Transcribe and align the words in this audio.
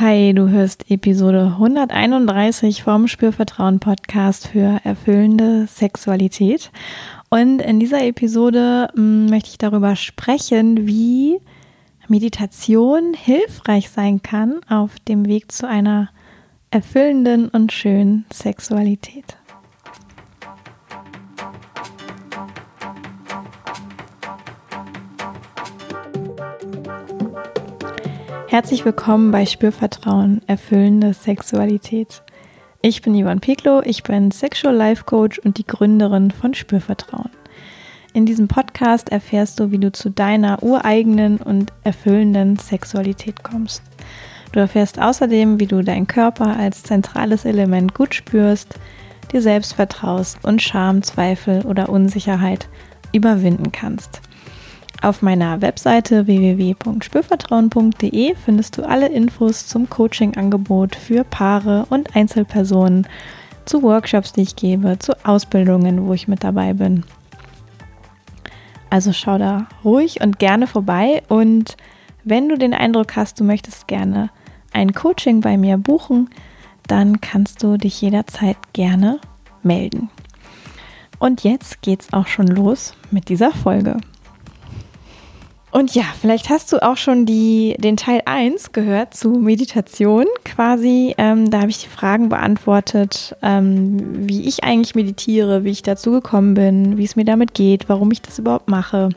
Hi, 0.00 0.32
du 0.32 0.48
hörst 0.48 0.90
Episode 0.90 1.56
131 1.58 2.82
vom 2.84 3.06
Spürvertrauen 3.06 3.80
Podcast 3.80 4.48
für 4.48 4.80
erfüllende 4.82 5.66
Sexualität. 5.66 6.70
Und 7.28 7.60
in 7.60 7.80
dieser 7.80 8.02
Episode 8.02 8.88
hm, 8.94 9.26
möchte 9.26 9.50
ich 9.50 9.58
darüber 9.58 9.96
sprechen, 9.96 10.86
wie 10.86 11.38
Meditation 12.08 13.12
hilfreich 13.12 13.90
sein 13.90 14.22
kann 14.22 14.60
auf 14.70 14.98
dem 15.00 15.26
Weg 15.26 15.52
zu 15.52 15.68
einer 15.68 16.08
erfüllenden 16.70 17.50
und 17.50 17.70
schönen 17.70 18.24
Sexualität. 18.32 19.36
Herzlich 28.50 28.84
willkommen 28.84 29.30
bei 29.30 29.46
Spürvertrauen, 29.46 30.42
erfüllende 30.48 31.14
Sexualität. 31.14 32.24
Ich 32.82 33.00
bin 33.00 33.14
Ivan 33.14 33.38
Peklo, 33.38 33.80
ich 33.84 34.02
bin 34.02 34.32
Sexual 34.32 34.74
Life 34.74 35.04
Coach 35.04 35.38
und 35.38 35.56
die 35.56 35.64
Gründerin 35.64 36.32
von 36.32 36.52
Spürvertrauen. 36.52 37.30
In 38.12 38.26
diesem 38.26 38.48
Podcast 38.48 39.10
erfährst 39.10 39.60
du, 39.60 39.70
wie 39.70 39.78
du 39.78 39.92
zu 39.92 40.10
deiner 40.10 40.64
ureigenen 40.64 41.36
und 41.36 41.72
erfüllenden 41.84 42.56
Sexualität 42.56 43.44
kommst. 43.44 43.84
Du 44.50 44.58
erfährst 44.58 45.00
außerdem, 45.00 45.60
wie 45.60 45.68
du 45.68 45.84
deinen 45.84 46.08
Körper 46.08 46.56
als 46.56 46.82
zentrales 46.82 47.44
Element 47.44 47.94
gut 47.94 48.16
spürst, 48.16 48.80
dir 49.30 49.42
selbst 49.42 49.74
vertraust 49.74 50.44
und 50.44 50.60
Scham, 50.60 51.04
Zweifel 51.04 51.62
oder 51.66 51.88
Unsicherheit 51.88 52.68
überwinden 53.12 53.70
kannst. 53.70 54.20
Auf 55.02 55.22
meiner 55.22 55.62
Webseite 55.62 56.26
www.spürvertrauen.de 56.26 58.34
findest 58.34 58.76
du 58.76 58.82
alle 58.82 59.08
Infos 59.08 59.66
zum 59.66 59.88
Coaching-Angebot 59.88 60.94
für 60.94 61.24
Paare 61.24 61.86
und 61.88 62.14
Einzelpersonen, 62.14 63.08
zu 63.64 63.82
Workshops, 63.82 64.34
die 64.34 64.42
ich 64.42 64.56
gebe, 64.56 64.98
zu 64.98 65.14
Ausbildungen, 65.24 66.06
wo 66.06 66.12
ich 66.12 66.28
mit 66.28 66.44
dabei 66.44 66.74
bin. 66.74 67.04
Also 68.90 69.14
schau 69.14 69.38
da 69.38 69.68
ruhig 69.84 70.20
und 70.20 70.38
gerne 70.38 70.66
vorbei 70.66 71.22
und 71.28 71.78
wenn 72.24 72.50
du 72.50 72.58
den 72.58 72.74
Eindruck 72.74 73.16
hast, 73.16 73.40
du 73.40 73.44
möchtest 73.44 73.88
gerne 73.88 74.28
ein 74.72 74.92
Coaching 74.92 75.40
bei 75.40 75.56
mir 75.56 75.78
buchen, 75.78 76.28
dann 76.86 77.22
kannst 77.22 77.62
du 77.62 77.78
dich 77.78 78.02
jederzeit 78.02 78.58
gerne 78.74 79.18
melden. 79.62 80.10
Und 81.18 81.42
jetzt 81.44 81.80
geht's 81.80 82.12
auch 82.12 82.26
schon 82.26 82.48
los 82.48 82.94
mit 83.10 83.28
dieser 83.28 83.52
Folge. 83.52 83.96
Und 85.72 85.94
ja, 85.94 86.02
vielleicht 86.20 86.50
hast 86.50 86.72
du 86.72 86.82
auch 86.82 86.96
schon 86.96 87.26
die, 87.26 87.76
den 87.78 87.96
Teil 87.96 88.22
1 88.24 88.72
gehört 88.72 89.14
zu 89.14 89.30
Meditation 89.30 90.26
quasi. 90.44 91.14
Ähm, 91.16 91.50
da 91.50 91.60
habe 91.60 91.70
ich 91.70 91.78
die 91.78 91.88
Fragen 91.88 92.28
beantwortet, 92.28 93.36
ähm, 93.40 94.28
wie 94.28 94.48
ich 94.48 94.64
eigentlich 94.64 94.96
meditiere, 94.96 95.62
wie 95.62 95.70
ich 95.70 95.82
dazu 95.82 96.10
gekommen 96.10 96.54
bin, 96.54 96.96
wie 96.96 97.04
es 97.04 97.14
mir 97.14 97.24
damit 97.24 97.54
geht, 97.54 97.88
warum 97.88 98.10
ich 98.10 98.20
das 98.20 98.40
überhaupt 98.40 98.68
mache. 98.68 99.10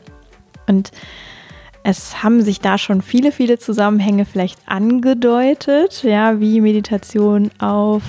Und 0.68 0.92
es 1.82 2.22
haben 2.22 2.40
sich 2.40 2.60
da 2.60 2.78
schon 2.78 3.02
viele, 3.02 3.32
viele 3.32 3.58
Zusammenhänge 3.58 4.24
vielleicht 4.24 4.58
angedeutet, 4.66 6.04
ja, 6.04 6.38
wie 6.38 6.60
Meditation 6.60 7.50
auf 7.58 8.02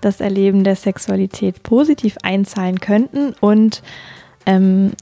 das 0.00 0.20
Erleben 0.20 0.64
der 0.64 0.76
Sexualität 0.76 1.62
positiv 1.62 2.16
einzahlen 2.22 2.80
könnten. 2.80 3.34
Und 3.40 3.82
ähm, 4.46 4.92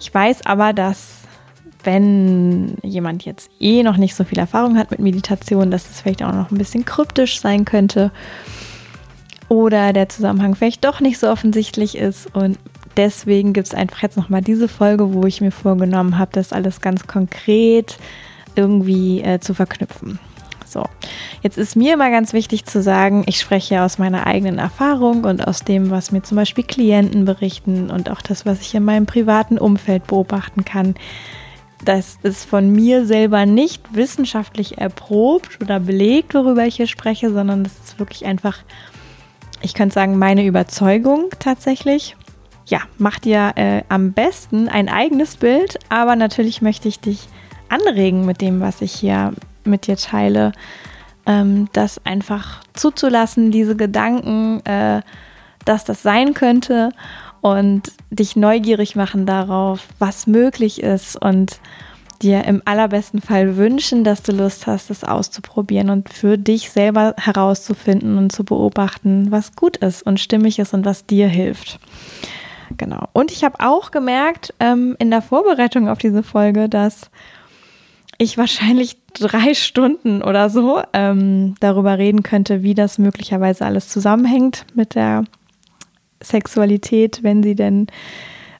ich 0.00 0.12
weiß 0.12 0.46
aber, 0.46 0.72
dass 0.72 1.17
wenn 1.88 2.76
jemand 2.82 3.24
jetzt 3.24 3.50
eh 3.60 3.82
noch 3.82 3.96
nicht 3.96 4.14
so 4.14 4.22
viel 4.22 4.38
Erfahrung 4.38 4.76
hat 4.76 4.90
mit 4.90 5.00
Meditation, 5.00 5.70
dass 5.70 5.88
es 5.88 6.02
vielleicht 6.02 6.22
auch 6.22 6.34
noch 6.34 6.50
ein 6.50 6.58
bisschen 6.58 6.84
kryptisch 6.84 7.40
sein 7.40 7.64
könnte. 7.64 8.10
Oder 9.48 9.94
der 9.94 10.10
Zusammenhang 10.10 10.54
vielleicht 10.54 10.84
doch 10.84 11.00
nicht 11.00 11.18
so 11.18 11.30
offensichtlich 11.30 11.96
ist. 11.96 12.26
Und 12.36 12.58
deswegen 12.98 13.54
gibt 13.54 13.68
es 13.68 13.74
einfach 13.74 14.02
jetzt 14.02 14.18
nochmal 14.18 14.42
diese 14.42 14.68
Folge, 14.68 15.14
wo 15.14 15.24
ich 15.24 15.40
mir 15.40 15.50
vorgenommen 15.50 16.18
habe, 16.18 16.30
das 16.34 16.52
alles 16.52 16.82
ganz 16.82 17.06
konkret 17.06 17.96
irgendwie 18.54 19.22
äh, 19.22 19.40
zu 19.40 19.54
verknüpfen. 19.54 20.18
So, 20.66 20.84
jetzt 21.40 21.56
ist 21.56 21.74
mir 21.74 21.94
immer 21.94 22.10
ganz 22.10 22.34
wichtig 22.34 22.66
zu 22.66 22.82
sagen, 22.82 23.22
ich 23.24 23.40
spreche 23.40 23.80
aus 23.80 23.96
meiner 23.96 24.26
eigenen 24.26 24.58
Erfahrung 24.58 25.24
und 25.24 25.48
aus 25.48 25.60
dem, 25.60 25.90
was 25.90 26.12
mir 26.12 26.22
zum 26.22 26.36
Beispiel 26.36 26.64
Klienten 26.64 27.24
berichten 27.24 27.88
und 27.88 28.10
auch 28.10 28.20
das, 28.20 28.44
was 28.44 28.60
ich 28.60 28.74
in 28.74 28.84
meinem 28.84 29.06
privaten 29.06 29.56
Umfeld 29.56 30.06
beobachten 30.06 30.66
kann 30.66 30.94
das 31.84 32.18
ist 32.22 32.44
von 32.44 32.70
mir 32.70 33.06
selber 33.06 33.46
nicht 33.46 33.94
wissenschaftlich 33.94 34.78
erprobt 34.78 35.58
oder 35.62 35.80
belegt, 35.80 36.34
worüber 36.34 36.66
ich 36.66 36.76
hier 36.76 36.86
spreche, 36.86 37.32
sondern 37.32 37.64
das 37.64 37.72
ist 37.84 37.98
wirklich 37.98 38.26
einfach, 38.26 38.58
ich 39.62 39.74
könnte 39.74 39.94
sagen, 39.94 40.18
meine 40.18 40.44
Überzeugung 40.44 41.26
tatsächlich. 41.38 42.16
Ja, 42.66 42.80
mach 42.98 43.18
dir 43.18 43.52
äh, 43.56 43.82
am 43.88 44.12
besten 44.12 44.68
ein 44.68 44.88
eigenes 44.88 45.36
Bild, 45.36 45.78
aber 45.88 46.16
natürlich 46.16 46.60
möchte 46.60 46.88
ich 46.88 47.00
dich 47.00 47.28
anregen 47.68 48.26
mit 48.26 48.40
dem, 48.40 48.60
was 48.60 48.82
ich 48.82 48.92
hier 48.92 49.32
mit 49.64 49.86
dir 49.86 49.96
teile, 49.96 50.52
ähm, 51.26 51.68
das 51.72 52.04
einfach 52.04 52.60
zuzulassen, 52.74 53.50
diese 53.50 53.76
Gedanken, 53.76 54.60
äh, 54.66 55.00
dass 55.64 55.84
das 55.84 56.02
sein 56.02 56.34
könnte 56.34 56.90
und 57.40 57.92
dich 58.10 58.36
neugierig 58.36 58.96
machen 58.96 59.26
darauf, 59.26 59.86
was 59.98 60.26
möglich 60.26 60.82
ist 60.82 61.16
und 61.16 61.60
dir 62.22 62.44
im 62.44 62.62
allerbesten 62.64 63.20
Fall 63.20 63.56
wünschen, 63.56 64.02
dass 64.02 64.22
du 64.22 64.32
Lust 64.32 64.66
hast, 64.66 64.90
es 64.90 65.04
auszuprobieren 65.04 65.90
und 65.90 66.08
für 66.08 66.36
dich 66.36 66.70
selber 66.70 67.14
herauszufinden 67.16 68.18
und 68.18 68.32
zu 68.32 68.44
beobachten, 68.44 69.30
was 69.30 69.54
gut 69.54 69.76
ist 69.76 70.02
und 70.02 70.18
stimmig 70.18 70.58
ist 70.58 70.74
und 70.74 70.84
was 70.84 71.06
dir 71.06 71.28
hilft. 71.28 71.78
Genau. 72.76 73.08
Und 73.12 73.30
ich 73.30 73.44
habe 73.44 73.60
auch 73.60 73.90
gemerkt 73.90 74.52
ähm, 74.60 74.96
in 74.98 75.10
der 75.10 75.22
Vorbereitung 75.22 75.88
auf 75.88 75.98
diese 75.98 76.22
Folge, 76.22 76.68
dass 76.68 77.10
ich 78.18 78.36
wahrscheinlich 78.36 78.98
drei 79.14 79.54
Stunden 79.54 80.22
oder 80.22 80.50
so 80.50 80.82
ähm, 80.92 81.54
darüber 81.60 81.98
reden 81.98 82.24
könnte, 82.24 82.62
wie 82.62 82.74
das 82.74 82.98
möglicherweise 82.98 83.64
alles 83.64 83.88
zusammenhängt 83.88 84.66
mit 84.74 84.96
der 84.96 85.24
Sexualität, 86.22 87.22
wenn 87.22 87.42
sie 87.42 87.54
denn 87.54 87.86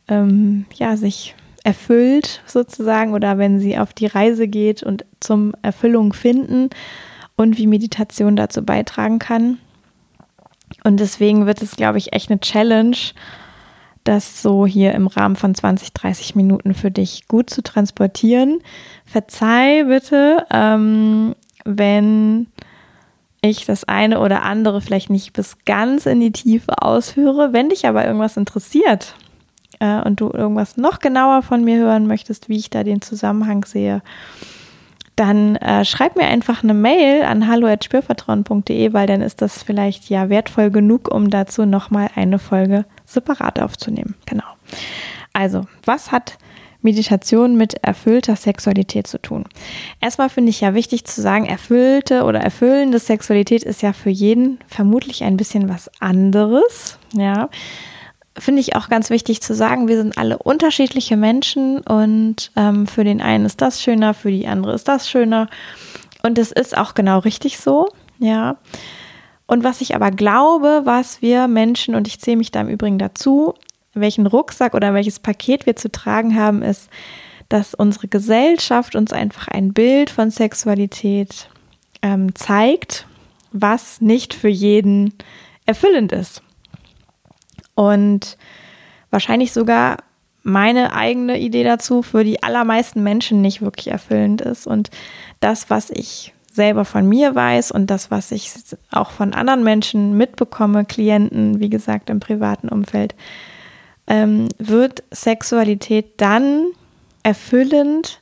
ähm, 0.09 0.67
ja 0.75 0.97
sich 0.97 1.35
erfüllt 1.65 2.43
sozusagen 2.47 3.13
oder 3.13 3.39
wenn 3.39 3.61
sie 3.61 3.79
auf 3.79 3.93
die 3.93 4.07
Reise 4.07 4.49
geht 4.49 4.83
und 4.83 5.05
zum 5.21 5.53
Erfüllung 5.63 6.13
finden 6.13 6.71
und 7.37 7.59
wie 7.59 7.67
Meditation 7.67 8.37
dazu 8.37 8.65
beitragen 8.65 9.19
kann. 9.19 9.59
Und 10.85 11.01
deswegen 11.01 11.47
wird 11.47 11.63
es, 11.63 11.77
glaube 11.77 11.99
ich, 11.99 12.13
echt 12.13 12.31
eine 12.31 12.41
Challenge, 12.41 12.97
das 14.05 14.43
so 14.43 14.67
hier 14.67 14.93
im 14.93 15.07
Rahmen 15.07 15.37
von 15.37 15.55
20, 15.55 15.93
30 15.93 16.35
Minuten 16.35 16.75
für 16.75 16.91
dich 16.91 17.29
gut 17.29 17.51
zu 17.51 17.63
transportieren. 17.63 18.61
Verzeih 19.05 19.85
bitte, 19.85 20.47
ähm, 20.51 21.35
wenn 21.65 22.47
ich 23.41 23.67
das 23.67 23.85
eine 23.85 24.21
oder 24.21 24.43
andere 24.43 24.81
vielleicht 24.81 25.11
nicht 25.11 25.33
bis 25.33 25.57
ganz 25.65 26.07
in 26.07 26.21
die 26.21 26.33
Tiefe 26.33 26.83
ausführe. 26.83 27.53
Wenn 27.53 27.69
dich 27.69 27.87
aber 27.87 28.05
irgendwas 28.05 28.37
interessiert 28.37 29.15
äh, 29.79 30.01
und 30.01 30.21
du 30.21 30.31
irgendwas 30.31 30.77
noch 30.77 30.99
genauer 30.99 31.43
von 31.43 31.65
mir 31.65 31.79
hören 31.79 32.07
möchtest, 32.07 32.49
wie 32.49 32.57
ich 32.57 32.71
da 32.71 32.83
den 32.83 33.01
Zusammenhang 33.01 33.65
sehe, 33.65 34.03
dann 35.19 35.57
äh, 35.57 35.85
schreib 35.85 36.17
mir 36.17 36.27
einfach 36.27 36.63
eine 36.63 36.75
Mail 36.75 37.25
an 37.25 37.49
hallo@spürvertrauen.de, 37.49 38.93
weil 38.93 39.07
dann 39.07 39.21
ist 39.21 39.43
das 39.43 39.63
vielleicht 39.63 40.09
ja 40.09 40.29
wertvoll 40.29 40.71
genug, 40.71 41.13
um 41.13 41.31
dazu 41.31 41.67
nochmal 41.67 42.09
eine 42.15 42.39
Folge 42.39 42.85
separat 43.05 43.61
aufzunehmen. 43.61 44.15
Genau. 44.27 44.45
Also, 45.33 45.63
was 45.85 46.13
hat 46.13 46.39
Meditation 46.83 47.57
mit 47.57 47.75
erfüllter 47.83 48.37
Sexualität 48.37 49.07
zu 49.07 49.21
tun. 49.21 49.45
Erstmal 50.01 50.29
finde 50.29 50.51
ich 50.51 50.61
ja 50.61 50.75
wichtig 50.75 51.05
zu 51.05 51.21
sagen, 51.21 51.47
erfüllte 51.47 52.25
oder 52.25 52.41
erfüllende 52.41 52.99
Sexualität 52.99 53.65
ist 53.65 53.83
ja 53.83 53.93
für 53.93 54.11
jeden 54.11 54.59
vermutlich 54.69 55.25
ein 55.25 55.37
bisschen 55.37 55.69
was 55.69 55.91
anderes. 56.01 56.99
Ja, 57.13 57.49
finde 58.41 58.61
ich 58.61 58.77
auch 58.77 58.89
ganz 58.89 59.11
wichtig 59.11 59.41
zu 59.43 59.55
sagen, 59.55 59.89
wir 59.89 59.97
sind 59.97 60.17
alle 60.19 60.39
unterschiedliche 60.39 61.17
Menschen 61.17 61.81
und 61.81 62.51
ähm, 62.57 62.87
für 62.87 63.05
den 63.05 63.21
einen 63.21 63.45
ist 63.45 63.61
das 63.61 63.83
schöner, 63.83 64.15
für 64.15 64.31
die 64.31 64.47
andere 64.47 64.75
ist 64.75 64.89
das 64.89 65.11
schöner. 65.11 65.49
Und 66.23 66.39
es 66.39 66.53
ist 66.53 66.77
auch 66.77 66.95
genau 66.95 67.19
richtig 67.21 67.59
so. 67.59 67.89
Ja. 68.19 68.57
Und 69.47 69.65
was 69.65 69.81
ich 69.81 69.95
aber 69.95 70.11
glaube, 70.11 70.83
was 70.85 71.23
wir 71.23 71.49
Menschen, 71.49 71.95
und 71.95 72.07
ich 72.07 72.21
zähle 72.21 72.37
mich 72.37 72.51
da 72.51 72.61
im 72.61 72.69
Übrigen 72.69 72.99
dazu, 72.99 73.55
welchen 74.01 74.27
Rucksack 74.27 74.75
oder 74.75 74.95
welches 74.95 75.19
Paket 75.19 75.67
wir 75.67 75.77
zu 75.77 75.91
tragen 75.91 76.35
haben, 76.35 76.63
ist, 76.63 76.89
dass 77.49 77.75
unsere 77.75 78.09
Gesellschaft 78.09 78.95
uns 78.95 79.13
einfach 79.13 79.49
ein 79.49 79.73
Bild 79.73 80.11
von 80.11 80.31
Sexualität 80.31 81.49
ähm, 82.03 82.35
zeigt, 82.35 83.07
was 83.53 84.01
nicht 84.01 84.35
für 84.35 84.49
jeden 84.49 85.15
erfüllend 85.65 86.13
ist. 86.13 86.43
Und 87.75 88.37
wahrscheinlich 89.11 89.53
sogar 89.53 89.99
meine 90.43 90.95
eigene 90.95 91.39
Idee 91.39 91.65
dazu 91.65 92.03
für 92.03 92.25
die 92.25 92.43
allermeisten 92.43 93.03
Menschen 93.03 93.41
nicht 93.41 93.63
wirklich 93.63 93.89
erfüllend 93.89 94.41
ist. 94.41 94.67
Und 94.67 94.91
das, 95.41 95.71
was 95.71 95.91
ich 95.91 96.33
selber 96.51 96.85
von 96.85 97.09
mir 97.09 97.35
weiß 97.35 97.71
und 97.71 97.89
das, 97.89 98.11
was 98.11 98.33
ich 98.33 98.53
auch 98.91 99.11
von 99.11 99.33
anderen 99.33 99.63
Menschen 99.63 100.17
mitbekomme, 100.17 100.85
Klienten, 100.85 101.61
wie 101.61 101.71
gesagt, 101.71 102.11
im 102.11 102.19
privaten 102.19 102.69
Umfeld, 102.69 103.15
ähm, 104.09 104.49
wird 104.59 105.05
Sexualität 105.13 106.15
dann 106.17 106.67
erfüllend, 107.23 108.21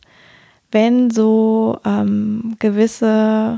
wenn 0.73 1.11
so 1.11 1.79
ähm, 1.85 2.57
gewisse, 2.59 3.57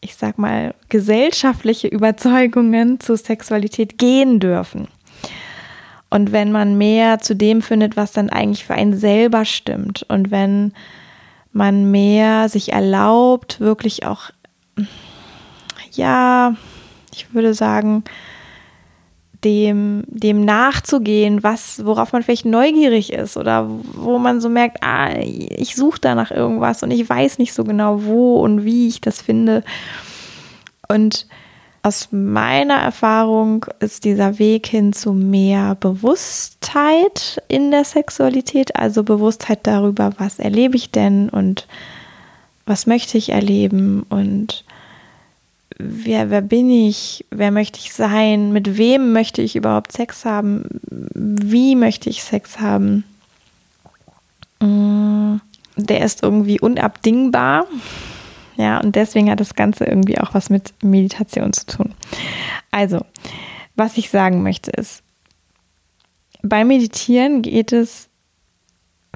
ich 0.00 0.14
sag 0.14 0.38
mal, 0.38 0.74
gesellschaftliche 0.88 1.88
Überzeugungen 1.88 3.00
zu 3.00 3.16
Sexualität 3.16 3.98
gehen 3.98 4.40
dürfen. 4.40 4.88
Und 6.08 6.32
wenn 6.32 6.50
man 6.50 6.78
mehr 6.78 7.20
zu 7.20 7.36
dem 7.36 7.62
findet, 7.62 7.96
was 7.96 8.12
dann 8.12 8.30
eigentlich 8.30 8.64
für 8.64 8.74
einen 8.74 8.96
selber 8.96 9.44
stimmt. 9.44 10.04
Und 10.08 10.30
wenn 10.30 10.72
man 11.52 11.90
mehr 11.90 12.48
sich 12.48 12.72
erlaubt, 12.72 13.60
wirklich 13.60 14.06
auch, 14.06 14.30
ja, 15.92 16.54
ich 17.12 17.32
würde 17.34 17.54
sagen, 17.54 18.04
dem, 19.44 20.04
dem 20.06 20.44
nachzugehen, 20.44 21.42
was, 21.42 21.84
worauf 21.84 22.12
man 22.12 22.22
vielleicht 22.22 22.44
neugierig 22.44 23.12
ist 23.12 23.36
oder 23.36 23.68
wo 23.94 24.18
man 24.18 24.40
so 24.40 24.48
merkt, 24.48 24.82
ah, 24.82 25.10
ich 25.18 25.76
suche 25.76 26.00
da 26.00 26.14
nach 26.14 26.30
irgendwas 26.30 26.82
und 26.82 26.90
ich 26.90 27.08
weiß 27.08 27.38
nicht 27.38 27.54
so 27.54 27.64
genau, 27.64 28.04
wo 28.04 28.40
und 28.40 28.64
wie 28.64 28.88
ich 28.88 29.00
das 29.00 29.22
finde. 29.22 29.64
Und 30.88 31.26
aus 31.82 32.08
meiner 32.10 32.74
Erfahrung 32.74 33.64
ist 33.80 34.04
dieser 34.04 34.38
Weg 34.38 34.66
hin 34.66 34.92
zu 34.92 35.12
mehr 35.12 35.74
Bewusstheit 35.76 37.42
in 37.48 37.70
der 37.70 37.84
Sexualität, 37.84 38.76
also 38.76 39.02
Bewusstheit 39.02 39.60
darüber, 39.62 40.12
was 40.18 40.38
erlebe 40.38 40.76
ich 40.76 40.90
denn 40.90 41.30
und 41.30 41.66
was 42.66 42.86
möchte 42.86 43.16
ich 43.16 43.30
erleben 43.30 44.04
und 44.10 44.64
wer, 45.82 46.30
wer 46.30 46.42
bin 46.42 46.70
ich, 46.70 47.24
wer 47.30 47.50
möchte 47.50 47.78
ich 47.78 47.92
sein, 47.92 48.52
mit 48.52 48.76
wem 48.76 49.12
möchte 49.12 49.42
ich 49.42 49.56
überhaupt 49.56 49.92
Sex 49.92 50.24
haben, 50.24 50.64
wie 51.14 51.76
möchte 51.76 52.10
ich 52.10 52.22
Sex 52.22 52.60
haben. 52.60 53.04
Mm, 54.60 55.36
der 55.76 56.04
ist 56.04 56.22
irgendwie 56.22 56.60
unabdingbar. 56.60 57.66
Ja, 58.56 58.78
und 58.78 58.94
deswegen 58.94 59.30
hat 59.30 59.40
das 59.40 59.54
Ganze 59.54 59.84
irgendwie 59.84 60.18
auch 60.18 60.34
was 60.34 60.50
mit 60.50 60.74
Meditation 60.82 61.52
zu 61.52 61.66
tun. 61.66 61.94
Also, 62.70 63.04
was 63.74 63.96
ich 63.96 64.10
sagen 64.10 64.42
möchte 64.42 64.70
ist, 64.70 65.02
beim 66.42 66.68
Meditieren 66.68 67.42
geht 67.42 67.72
es 67.72 68.08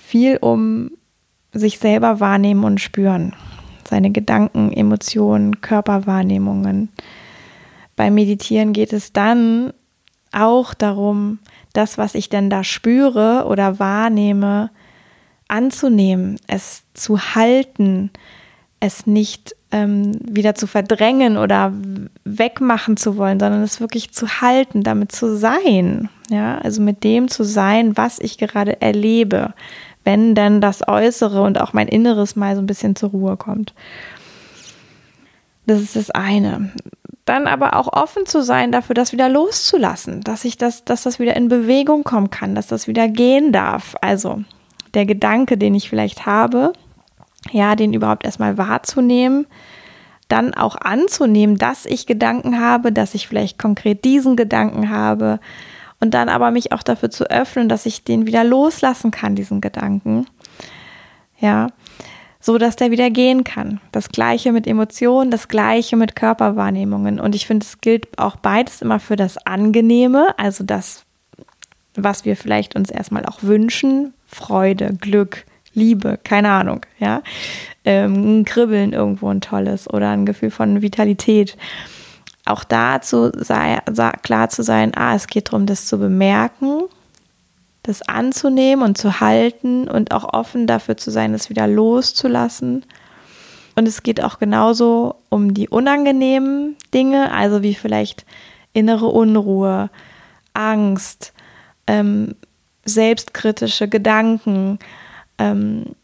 viel 0.01 0.39
um 0.39 0.91
sich 1.53 1.79
selber 1.79 2.21
wahrnehmen 2.21 2.65
und 2.65 2.81
spüren. 2.81 3.35
Seine 3.89 4.11
Gedanken, 4.11 4.73
Emotionen, 4.73 5.61
Körperwahrnehmungen. 5.61 6.91
Beim 7.97 8.15
Meditieren 8.15 8.73
geht 8.73 8.93
es 8.93 9.13
dann 9.13 9.73
auch 10.33 10.75
darum, 10.75 11.39
das, 11.73 11.99
was 11.99 12.15
ich 12.15 12.29
denn 12.29 12.51
da 12.51 12.65
spüre 12.65 13.47
oder 13.47 13.79
wahrnehme, 13.79 14.71
anzunehmen, 15.49 16.41
es 16.47 16.83
zu 16.95 17.21
halten, 17.35 18.11
es 18.81 19.07
nicht 19.07 19.55
ähm, 19.71 20.19
wieder 20.21 20.55
zu 20.55 20.67
verdrängen 20.67 21.37
oder 21.37 21.73
wegmachen 22.25 22.97
zu 22.97 23.17
wollen, 23.17 23.41
sondern 23.41 23.63
es 23.63 23.81
wirklich 23.81 24.13
zu 24.13 24.41
halten, 24.41 24.83
damit 24.83 25.13
zu 25.13 25.37
sein. 25.37 26.09
Ja, 26.31 26.59
also 26.59 26.81
mit 26.81 27.05
dem 27.05 27.29
zu 27.29 27.45
sein, 27.45 27.97
was 27.97 28.19
ich 28.19 28.39
gerade 28.39 28.81
erlebe, 28.81 29.55
wenn 30.05 30.35
dann 30.35 30.61
das 30.61 30.87
Äußere 30.87 31.43
und 31.43 31.61
auch 31.61 31.73
mein 31.73 31.89
Inneres 31.89 32.37
mal 32.37 32.55
so 32.55 32.63
ein 32.63 32.67
bisschen 32.67 32.95
zur 32.95 33.11
Ruhe 33.11 33.37
kommt. 33.37 33.75
Das 35.67 35.81
ist 35.81 35.97
das 35.97 36.11
eine. 36.11 36.73
Dann 37.25 37.47
aber 37.47 37.77
auch 37.77 37.91
offen 37.91 38.27
zu 38.27 38.43
sein 38.43 38.71
dafür, 38.71 38.95
das 38.95 39.13
wieder 39.13 39.31
loszulassen, 39.31 40.21
dass 40.21 40.45
ich 40.45 40.59
das, 40.59 40.85
dass 40.85 41.03
das 41.05 41.19
wieder 41.19 41.35
in 41.37 41.49
Bewegung 41.49 42.05
kommen 42.05 42.29
kann, 42.29 42.55
dass 42.55 42.67
das 42.67 42.87
wieder 42.87 43.09
gehen 43.09 43.51
darf. 43.51 43.95
Also 44.03 44.45
der 44.93 45.07
Gedanke, 45.07 45.57
den 45.57 45.75
ich 45.75 45.89
vielleicht 45.89 46.27
habe, 46.27 46.75
ja, 47.51 47.77
den 47.77 47.95
überhaupt 47.95 48.25
erstmal 48.25 48.59
wahrzunehmen, 48.59 49.47
dann 50.29 50.53
auch 50.55 50.77
anzunehmen, 50.77 51.57
dass 51.57 51.87
ich 51.87 52.07
Gedanken 52.07 52.61
habe, 52.61 52.93
dass 52.93 53.15
ich 53.15 53.27
vielleicht 53.27 53.59
konkret 53.59 54.05
diesen 54.05 54.37
Gedanken 54.37 54.91
habe 54.91 55.41
und 56.05 56.13
dann 56.13 56.29
aber 56.29 56.51
mich 56.51 56.73
auch 56.73 56.83
dafür 56.83 57.11
zu 57.11 57.31
öffnen, 57.31 57.71
dass 57.71 57.87
ich 57.87 58.05
den 58.05 58.27
wieder 58.27 58.45
loslassen 58.45 59.11
kann, 59.11 59.35
diesen 59.35 59.63
Gedanken. 59.63 60.27
Ja, 61.41 61.69
so 62.41 62.59
dass 62.59 62.77
der 62.77 62.91
wieder 62.91 63.09
gehen 63.09 63.43
kann. 63.43 63.81
Das 63.91 64.11
gleiche 64.11 64.53
mit 64.53 64.67
Emotionen, 64.67 65.31
das 65.31 65.49
gleiche 65.49 65.97
mit 65.97 66.15
Körperwahrnehmungen. 66.15 67.19
Und 67.19 67.35
ich 67.35 67.47
finde, 67.47 67.65
es 67.65 67.81
gilt 67.81 68.19
auch 68.19 68.37
beides 68.37 68.83
immer 68.83 69.01
für 69.01 69.17
das 69.17 69.39
Angenehme, 69.47 70.39
also 70.39 70.63
das, 70.63 71.05
was 71.95 72.27
wir 72.27 72.37
vielleicht 72.37 72.77
uns 72.77 72.91
erstmal 72.91 73.25
auch 73.25 73.43
wünschen, 73.43 74.13
Freude, 74.27 74.93
Glück, 75.01 75.47
Liebe, 75.73 76.19
keine 76.23 76.51
Ahnung, 76.51 76.83
ja. 76.99 77.23
Ähm, 77.87 78.41
ein 78.41 78.45
Kribbeln 78.45 78.93
irgendwo 78.93 79.31
ein 79.31 79.41
tolles 79.41 79.89
oder 79.89 80.11
ein 80.11 80.27
Gefühl 80.27 80.51
von 80.51 80.83
Vitalität. 80.83 81.57
Auch 82.47 82.65
dazu 82.65 83.31
sei, 83.35 83.81
klar 84.23 84.51
zu 84.51 84.63
sein, 84.63 84.93
ah, 84.95 85.15
es 85.15 85.27
geht 85.27 85.49
darum, 85.49 85.67
das 85.67 85.87
zu 85.87 85.99
bemerken, 85.99 86.83
das 87.83 88.03
anzunehmen 88.03 88.85
und 88.85 88.99
zu 88.99 89.21
halten 89.21 89.89
und 89.89 90.13
auch 90.13 90.33
offen 90.33 90.67
dafür 90.67 90.97
zu 90.97 91.11
sein, 91.11 91.33
es 91.33 91.49
wieder 91.49 91.67
loszulassen. 91.67 92.85
Und 93.77 93.89
es 93.89 94.03
geht 94.03 94.23
auch 94.23 94.39
genauso 94.39 95.17
um 95.31 95.55
die 95.55 95.69
unangenehmen 95.69 96.77
Dinge, 96.93 97.33
also 97.33 97.63
wie 97.63 97.75
vielleicht 97.75 98.25
innere 98.73 99.07
Unruhe, 99.07 99.91
Angst, 100.53 101.33
ähm, 101.87 102.37
selbstkritische 102.85 103.89
Gedanken, 103.89 104.79
ähm, 105.39 105.97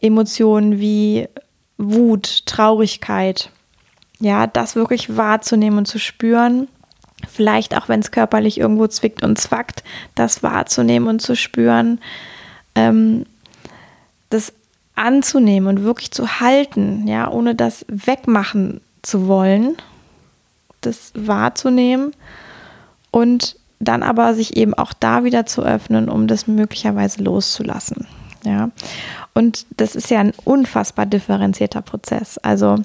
Emotionen 0.00 0.78
wie 0.78 1.28
Wut, 1.78 2.46
Traurigkeit, 2.46 3.50
ja, 4.20 4.46
das 4.46 4.76
wirklich 4.76 5.16
wahrzunehmen 5.16 5.78
und 5.78 5.86
zu 5.86 5.98
spüren. 5.98 6.68
Vielleicht 7.28 7.76
auch, 7.76 7.88
wenn 7.88 8.00
es 8.00 8.10
körperlich 8.10 8.58
irgendwo 8.58 8.86
zwickt 8.86 9.22
und 9.22 9.38
zwackt, 9.38 9.82
das 10.14 10.42
wahrzunehmen 10.42 11.08
und 11.08 11.20
zu 11.20 11.36
spüren. 11.36 12.00
Ähm, 12.74 13.26
das 14.30 14.52
anzunehmen 14.94 15.68
und 15.68 15.84
wirklich 15.84 16.10
zu 16.10 16.40
halten, 16.40 17.06
ja, 17.06 17.30
ohne 17.30 17.54
das 17.54 17.86
wegmachen 17.88 18.80
zu 19.02 19.28
wollen, 19.28 19.76
das 20.80 21.12
wahrzunehmen 21.14 22.12
und 23.10 23.56
dann 23.80 24.02
aber 24.02 24.34
sich 24.34 24.56
eben 24.56 24.74
auch 24.74 24.92
da 24.92 25.22
wieder 25.24 25.46
zu 25.46 25.62
öffnen, 25.62 26.08
um 26.08 26.26
das 26.26 26.48
möglicherweise 26.48 27.22
loszulassen. 27.22 28.06
Ja. 28.44 28.70
Und 29.34 29.66
das 29.76 29.94
ist 29.94 30.10
ja 30.10 30.18
ein 30.18 30.32
unfassbar 30.44 31.06
differenzierter 31.06 31.82
Prozess. 31.82 32.38
Also 32.38 32.76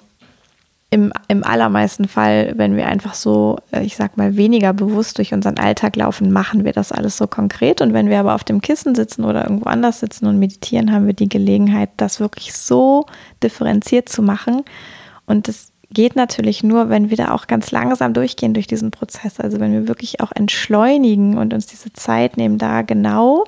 im, 0.93 1.11
im 1.27 1.43
allermeisten 1.43 2.07
Fall, 2.07 2.53
wenn 2.55 2.75
wir 2.75 2.87
einfach 2.87 3.15
so, 3.15 3.57
äh, 3.71 3.83
ich 3.83 3.95
sag 3.95 4.15
mal, 4.15 4.37
weniger 4.37 4.73
bewusst 4.73 5.17
durch 5.17 5.33
unseren 5.33 5.57
Alltag 5.57 5.95
laufen, 5.95 6.31
machen 6.31 6.65
wir 6.65 6.71
das 6.71 6.91
alles 6.91 7.17
so 7.17 7.25
konkret. 7.25 7.81
Und 7.81 7.93
wenn 7.93 8.09
wir 8.09 8.19
aber 8.19 8.35
auf 8.35 8.43
dem 8.43 8.61
Kissen 8.61 8.93
sitzen 8.93 9.23
oder 9.25 9.41
irgendwo 9.41 9.65
anders 9.65 10.01
sitzen 10.01 10.27
und 10.27 10.37
meditieren, 10.37 10.93
haben 10.93 11.07
wir 11.07 11.15
die 11.15 11.29
Gelegenheit, 11.29 11.89
das 11.97 12.19
wirklich 12.19 12.53
so 12.53 13.07
differenziert 13.41 14.07
zu 14.07 14.21
machen. 14.21 14.61
Und 15.25 15.47
das 15.47 15.71
geht 15.89 16.15
natürlich 16.15 16.61
nur, 16.61 16.89
wenn 16.89 17.09
wir 17.09 17.17
da 17.17 17.31
auch 17.31 17.47
ganz 17.47 17.71
langsam 17.71 18.13
durchgehen 18.13 18.53
durch 18.53 18.67
diesen 18.67 18.91
Prozess. 18.91 19.39
Also 19.39 19.59
wenn 19.59 19.73
wir 19.73 19.87
wirklich 19.87 20.21
auch 20.21 20.31
entschleunigen 20.31 21.39
und 21.39 21.55
uns 21.55 21.65
diese 21.65 21.91
Zeit 21.93 22.37
nehmen, 22.37 22.59
da 22.59 22.83
genau 22.83 23.45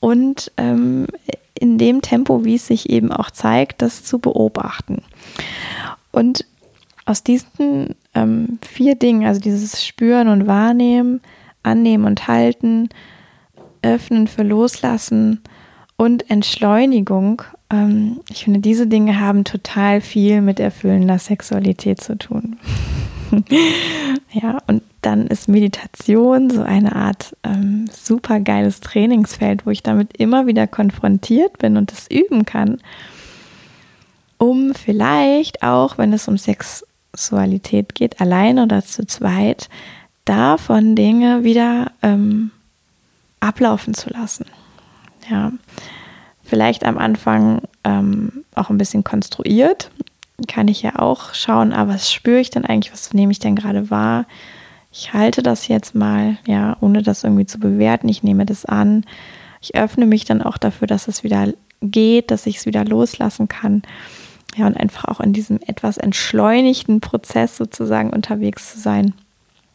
und 0.00 0.50
ähm, 0.56 1.06
in 1.54 1.78
dem 1.78 2.02
Tempo, 2.02 2.44
wie 2.44 2.56
es 2.56 2.66
sich 2.66 2.90
eben 2.90 3.12
auch 3.12 3.30
zeigt, 3.30 3.82
das 3.82 4.02
zu 4.02 4.18
beobachten. 4.18 5.02
Und 6.10 6.44
aus 7.12 7.22
diesen 7.22 7.94
ähm, 8.14 8.58
vier 8.66 8.94
Dingen, 8.94 9.26
also 9.26 9.38
dieses 9.38 9.84
Spüren 9.84 10.28
und 10.28 10.46
Wahrnehmen, 10.46 11.20
Annehmen 11.62 12.06
und 12.06 12.26
Halten, 12.26 12.88
Öffnen 13.82 14.28
für 14.28 14.42
Loslassen 14.42 15.42
und 15.98 16.30
Entschleunigung, 16.30 17.42
ähm, 17.68 18.20
ich 18.30 18.44
finde, 18.44 18.60
diese 18.60 18.86
Dinge 18.86 19.20
haben 19.20 19.44
total 19.44 20.00
viel 20.00 20.40
mit 20.40 20.58
erfüllender 20.58 21.18
Sexualität 21.18 22.00
zu 22.00 22.16
tun. 22.16 22.56
ja, 24.32 24.58
und 24.66 24.82
dann 25.02 25.26
ist 25.26 25.48
Meditation 25.48 26.48
so 26.48 26.62
eine 26.62 26.96
Art 26.96 27.36
ähm, 27.44 27.90
super 27.92 28.40
geiles 28.40 28.80
Trainingsfeld, 28.80 29.66
wo 29.66 29.70
ich 29.70 29.82
damit 29.82 30.16
immer 30.16 30.46
wieder 30.46 30.66
konfrontiert 30.66 31.58
bin 31.58 31.76
und 31.76 31.92
es 31.92 32.10
üben 32.10 32.46
kann, 32.46 32.78
um 34.38 34.74
vielleicht 34.74 35.62
auch, 35.62 35.98
wenn 35.98 36.14
es 36.14 36.26
um 36.26 36.38
Sexualität 37.12 37.94
geht, 37.94 38.20
allein 38.20 38.58
oder 38.58 38.82
zu 38.82 39.06
zweit, 39.06 39.68
davon 40.24 40.96
Dinge 40.96 41.44
wieder 41.44 41.92
ähm, 42.02 42.50
ablaufen 43.40 43.94
zu 43.94 44.10
lassen. 44.10 44.46
Ja, 45.30 45.52
vielleicht 46.42 46.84
am 46.84 46.98
Anfang 46.98 47.62
ähm, 47.84 48.44
auch 48.54 48.70
ein 48.70 48.78
bisschen 48.78 49.04
konstruiert, 49.04 49.90
kann 50.48 50.68
ich 50.68 50.82
ja 50.82 50.98
auch 50.98 51.34
schauen, 51.34 51.72
aber 51.72 51.92
ah, 51.92 51.94
was 51.94 52.12
spüre 52.12 52.40
ich 52.40 52.50
denn 52.50 52.64
eigentlich, 52.64 52.92
was 52.92 53.12
nehme 53.12 53.32
ich 53.32 53.38
denn 53.38 53.56
gerade 53.56 53.90
wahr? 53.90 54.26
Ich 54.90 55.12
halte 55.12 55.42
das 55.42 55.68
jetzt 55.68 55.94
mal, 55.94 56.36
ja, 56.46 56.76
ohne 56.80 57.02
das 57.02 57.24
irgendwie 57.24 57.46
zu 57.46 57.58
bewerten. 57.58 58.08
Ich 58.10 58.22
nehme 58.22 58.44
das 58.44 58.66
an. 58.66 59.04
Ich 59.62 59.74
öffne 59.74 60.04
mich 60.04 60.26
dann 60.26 60.42
auch 60.42 60.58
dafür, 60.58 60.86
dass 60.86 61.08
es 61.08 61.24
wieder 61.24 61.48
geht, 61.80 62.30
dass 62.30 62.46
ich 62.46 62.58
es 62.58 62.66
wieder 62.66 62.84
loslassen 62.84 63.48
kann. 63.48 63.82
Ja, 64.56 64.66
und 64.66 64.76
einfach 64.76 65.06
auch 65.06 65.20
in 65.20 65.32
diesem 65.32 65.60
etwas 65.66 65.96
entschleunigten 65.96 67.00
Prozess 67.00 67.56
sozusagen 67.56 68.10
unterwegs 68.10 68.72
zu 68.72 68.78
sein. 68.78 69.14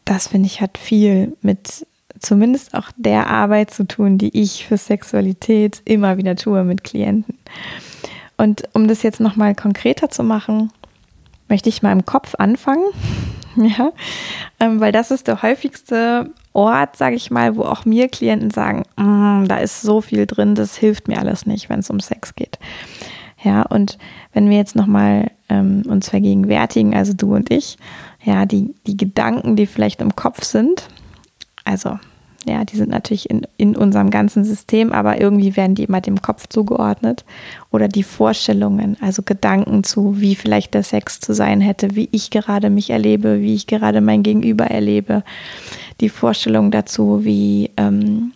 Das 0.04 0.28
finde 0.28 0.46
ich 0.46 0.60
hat 0.60 0.78
viel 0.78 1.36
mit 1.42 1.86
zumindest 2.20 2.74
auch 2.74 2.90
der 2.96 3.28
Arbeit 3.28 3.70
zu 3.70 3.86
tun, 3.86 4.18
die 4.18 4.40
ich 4.40 4.66
für 4.66 4.76
Sexualität 4.76 5.82
immer 5.84 6.16
wieder 6.16 6.36
tue 6.36 6.64
mit 6.64 6.84
Klienten. 6.84 7.38
Und 8.36 8.68
um 8.72 8.88
das 8.88 9.02
jetzt 9.02 9.20
nochmal 9.20 9.54
konkreter 9.54 10.10
zu 10.10 10.22
machen, 10.22 10.72
möchte 11.48 11.68
ich 11.68 11.82
mal 11.82 11.92
im 11.92 12.04
Kopf 12.04 12.34
anfangen. 12.36 12.84
ja, 13.56 13.92
ähm, 14.60 14.80
weil 14.80 14.92
das 14.92 15.10
ist 15.10 15.26
der 15.26 15.42
häufigste 15.42 16.30
Ort, 16.52 16.96
sage 16.96 17.16
ich 17.16 17.30
mal, 17.30 17.56
wo 17.56 17.62
auch 17.62 17.84
mir 17.84 18.08
Klienten 18.08 18.50
sagen, 18.50 18.84
mm, 18.96 19.46
da 19.48 19.58
ist 19.58 19.82
so 19.82 20.00
viel 20.00 20.26
drin, 20.26 20.54
das 20.54 20.76
hilft 20.76 21.08
mir 21.08 21.18
alles 21.18 21.46
nicht, 21.46 21.68
wenn 21.68 21.80
es 21.80 21.90
um 21.90 22.00
Sex 22.00 22.34
geht. 22.34 22.58
Ja, 23.42 23.62
und 23.62 23.98
wenn 24.32 24.50
wir 24.50 24.56
jetzt 24.56 24.76
nochmal 24.76 25.30
ähm, 25.48 25.84
uns 25.86 26.08
vergegenwärtigen, 26.08 26.94
also 26.94 27.12
du 27.12 27.34
und 27.34 27.50
ich, 27.50 27.76
ja, 28.24 28.46
die, 28.46 28.74
die 28.86 28.96
Gedanken, 28.96 29.54
die 29.56 29.66
vielleicht 29.66 30.00
im 30.00 30.16
Kopf 30.16 30.42
sind, 30.44 30.88
also 31.64 31.98
ja, 32.46 32.64
die 32.64 32.76
sind 32.76 32.90
natürlich 32.90 33.28
in, 33.28 33.46
in 33.56 33.76
unserem 33.76 34.10
ganzen 34.10 34.44
System, 34.44 34.92
aber 34.92 35.20
irgendwie 35.20 35.56
werden 35.56 35.74
die 35.74 35.84
immer 35.84 36.00
dem 36.00 36.22
Kopf 36.22 36.46
zugeordnet. 36.48 37.24
Oder 37.70 37.88
die 37.88 38.02
Vorstellungen, 38.02 38.96
also 39.00 39.22
Gedanken 39.22 39.84
zu, 39.84 40.20
wie 40.20 40.34
vielleicht 40.34 40.74
der 40.74 40.82
Sex 40.82 41.20
zu 41.20 41.34
sein 41.34 41.60
hätte, 41.60 41.94
wie 41.94 42.08
ich 42.12 42.30
gerade 42.30 42.70
mich 42.70 42.90
erlebe, 42.90 43.40
wie 43.40 43.54
ich 43.54 43.66
gerade 43.66 44.00
mein 44.00 44.22
Gegenüber 44.22 44.64
erlebe. 44.64 45.24
Die 46.00 46.08
Vorstellung 46.08 46.70
dazu, 46.70 47.24
wie 47.24 47.70
ähm, 47.76 48.32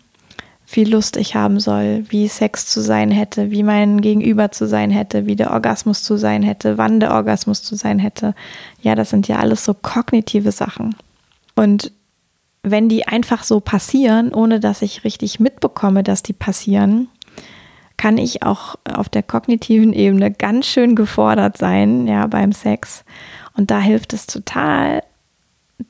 viel 0.72 0.90
Lust 0.90 1.18
ich 1.18 1.34
haben 1.34 1.60
soll, 1.60 2.06
wie 2.08 2.28
Sex 2.28 2.64
zu 2.64 2.80
sein 2.80 3.10
hätte, 3.10 3.50
wie 3.50 3.62
mein 3.62 4.00
Gegenüber 4.00 4.52
zu 4.52 4.66
sein 4.66 4.90
hätte, 4.90 5.26
wie 5.26 5.36
der 5.36 5.50
Orgasmus 5.50 6.02
zu 6.02 6.16
sein 6.16 6.42
hätte, 6.42 6.78
wann 6.78 6.98
der 6.98 7.12
Orgasmus 7.12 7.62
zu 7.62 7.74
sein 7.74 7.98
hätte. 7.98 8.34
Ja, 8.80 8.94
das 8.94 9.10
sind 9.10 9.28
ja 9.28 9.36
alles 9.36 9.66
so 9.66 9.74
kognitive 9.74 10.50
Sachen. 10.50 10.96
Und 11.56 11.92
wenn 12.62 12.88
die 12.88 13.06
einfach 13.06 13.44
so 13.44 13.60
passieren, 13.60 14.32
ohne 14.32 14.60
dass 14.60 14.80
ich 14.80 15.04
richtig 15.04 15.38
mitbekomme, 15.38 16.02
dass 16.02 16.22
die 16.22 16.32
passieren, 16.32 17.08
kann 17.98 18.16
ich 18.16 18.42
auch 18.42 18.76
auf 18.90 19.10
der 19.10 19.22
kognitiven 19.22 19.92
Ebene 19.92 20.30
ganz 20.30 20.64
schön 20.64 20.96
gefordert 20.96 21.58
sein, 21.58 22.06
ja, 22.06 22.26
beim 22.26 22.52
Sex. 22.52 23.04
Und 23.54 23.70
da 23.70 23.78
hilft 23.78 24.14
es 24.14 24.26
total, 24.26 25.02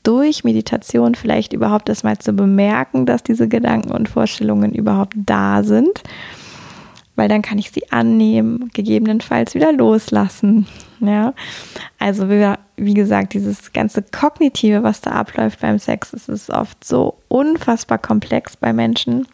durch 0.02 0.44
Meditation 0.44 1.14
vielleicht 1.14 1.52
überhaupt 1.52 1.88
erstmal 1.88 2.18
zu 2.18 2.32
bemerken, 2.32 3.06
dass 3.06 3.22
diese 3.22 3.48
Gedanken 3.48 3.92
und 3.92 4.08
Vorstellungen 4.08 4.72
überhaupt 4.74 5.14
da 5.16 5.62
sind. 5.62 6.02
Weil 7.14 7.28
dann 7.28 7.42
kann 7.42 7.58
ich 7.58 7.70
sie 7.70 7.92
annehmen, 7.92 8.70
gegebenenfalls 8.72 9.54
wieder 9.54 9.72
loslassen. 9.72 10.66
Ja, 11.00 11.34
also 11.98 12.30
wie, 12.30 12.54
wie 12.76 12.94
gesagt, 12.94 13.34
dieses 13.34 13.72
ganze 13.72 14.02
Kognitive, 14.02 14.82
was 14.82 15.00
da 15.00 15.10
abläuft 15.10 15.60
beim 15.60 15.78
Sex, 15.78 16.12
ist 16.12 16.48
oft 16.48 16.84
so 16.84 17.18
unfassbar 17.28 17.98
komplex 17.98 18.56
bei 18.56 18.72
Menschen. 18.72 19.26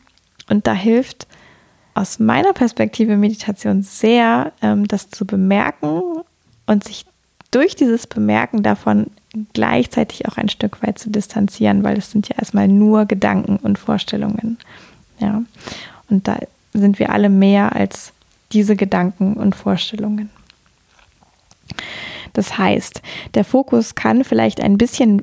Und 0.49 0.67
da 0.67 0.73
hilft 0.73 1.29
aus 1.95 2.19
meiner 2.19 2.53
Perspektive 2.53 3.17
Meditation 3.17 3.83
sehr, 3.83 4.53
ähm, 4.63 4.89
das 4.89 5.11
zu 5.11 5.27
bemerken 5.27 6.03
und 6.67 6.85
sich 6.85 7.05
durch 7.51 7.77
dieses 7.77 8.07
Bemerken 8.07 8.63
davon 8.63 9.09
gleichzeitig 9.53 10.27
auch 10.29 10.37
ein 10.37 10.49
Stück 10.49 10.83
weit 10.83 10.99
zu 10.99 11.11
distanzieren, 11.11 11.85
weil 11.85 11.99
es 11.99 12.11
sind 12.11 12.29
ja 12.29 12.37
erstmal 12.39 12.69
nur 12.69 13.07
Gedanken 13.07 13.57
und 13.57 13.79
Vorstellungen. 13.79 14.59
Ja, 15.19 15.43
und 16.11 16.29
da 16.29 16.39
sind 16.73 16.99
wir 16.99 17.11
alle 17.11 17.29
mehr 17.29 17.75
als 17.75 18.13
diese 18.53 18.77
Gedanken 18.77 19.35
und 19.35 19.55
Vorstellungen. 19.57 20.31
Das 22.33 22.57
heißt, 22.57 23.03
der 23.35 23.45
Fokus 23.45 23.95
kann 23.95 24.25
vielleicht 24.25 24.61
ein 24.61 24.79
bisschen 24.79 25.23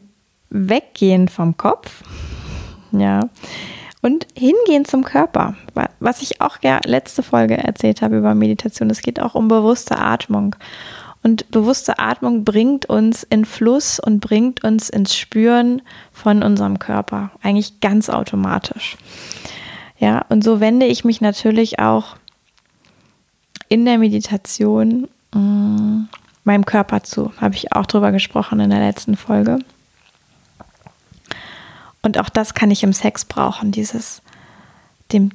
weggehen 0.49 1.27
vom 1.27 1.57
Kopf, 1.57 2.03
ja, 2.91 3.21
und 4.01 4.27
hingehen 4.35 4.85
zum 4.85 5.03
Körper. 5.03 5.55
Was 5.99 6.21
ich 6.21 6.39
auch 6.39 6.57
ja 6.61 6.79
letzte 6.85 7.23
Folge 7.23 7.57
erzählt 7.57 8.01
habe 8.01 8.17
über 8.17 8.35
Meditation, 8.35 8.89
es 8.89 9.01
geht 9.01 9.19
auch 9.19 9.33
um 9.33 9.47
bewusste 9.47 9.97
Atmung. 9.97 10.55
Und 11.25 11.49
bewusste 11.49 11.97
Atmung 11.97 12.43
bringt 12.43 12.85
uns 12.85 13.23
in 13.23 13.45
Fluss 13.45 13.99
und 13.99 14.19
bringt 14.19 14.63
uns 14.63 14.91
ins 14.91 15.15
Spüren 15.15 15.81
von 16.11 16.43
unserem 16.43 16.77
Körper, 16.77 17.31
eigentlich 17.41 17.79
ganz 17.79 18.11
automatisch. 18.11 18.95
Ja, 19.97 20.23
und 20.29 20.43
so 20.43 20.59
wende 20.59 20.85
ich 20.85 21.03
mich 21.03 21.21
natürlich 21.21 21.79
auch 21.79 22.15
in 23.69 23.85
der 23.85 23.97
Meditation 23.97 25.07
mh, 25.33 25.39
mm, 25.39 26.09
meinem 26.43 26.65
Körper 26.67 27.01
zu. 27.01 27.33
Habe 27.41 27.55
ich 27.55 27.73
auch 27.73 27.87
drüber 27.87 28.11
gesprochen 28.11 28.59
in 28.59 28.69
der 28.69 28.81
letzten 28.81 29.17
Folge. 29.17 29.57
Und 32.03 32.19
auch 32.19 32.29
das 32.29 32.53
kann 32.53 32.69
ich 32.69 32.83
im 32.83 32.93
Sex 32.93 33.25
brauchen, 33.25 33.71
dieses 33.71 34.21
dem 35.11 35.31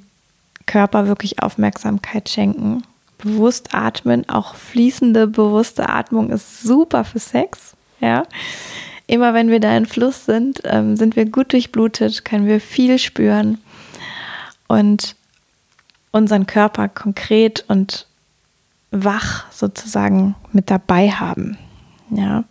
Körper 0.67 1.09
wirklich 1.09 1.43
Aufmerksamkeit 1.43 2.29
schenken. 2.29 2.85
Bewusst 3.23 3.75
atmen, 3.75 4.29
auch 4.29 4.55
fließende, 4.55 5.27
bewusste 5.27 5.89
Atmung 5.89 6.31
ist 6.31 6.63
super 6.63 7.05
für 7.05 7.19
Sex. 7.19 7.75
Ja. 8.01 8.25
Immer 9.07 9.35
wenn 9.35 9.51
wir 9.51 9.61
da 9.61 9.77
in 9.77 9.87
Fluss 9.87 10.25
sind, 10.25 10.61
ähm, 10.65 10.97
sind 10.97 11.17
wir 11.17 11.27
gut 11.27 11.53
durchblutet, 11.53 12.25
können 12.25 12.47
wir 12.47 12.61
viel 12.61 12.99
spüren 12.99 13.59
und 14.69 15.17
unseren 16.13 16.47
Körper 16.47 16.89
konkret 16.89 17.65
und 17.69 18.07
wach 18.91 19.51
sozusagen 19.51 20.35
mit 20.53 20.71
dabei 20.71 21.11
haben. 21.11 21.59
Ja. 22.11 22.45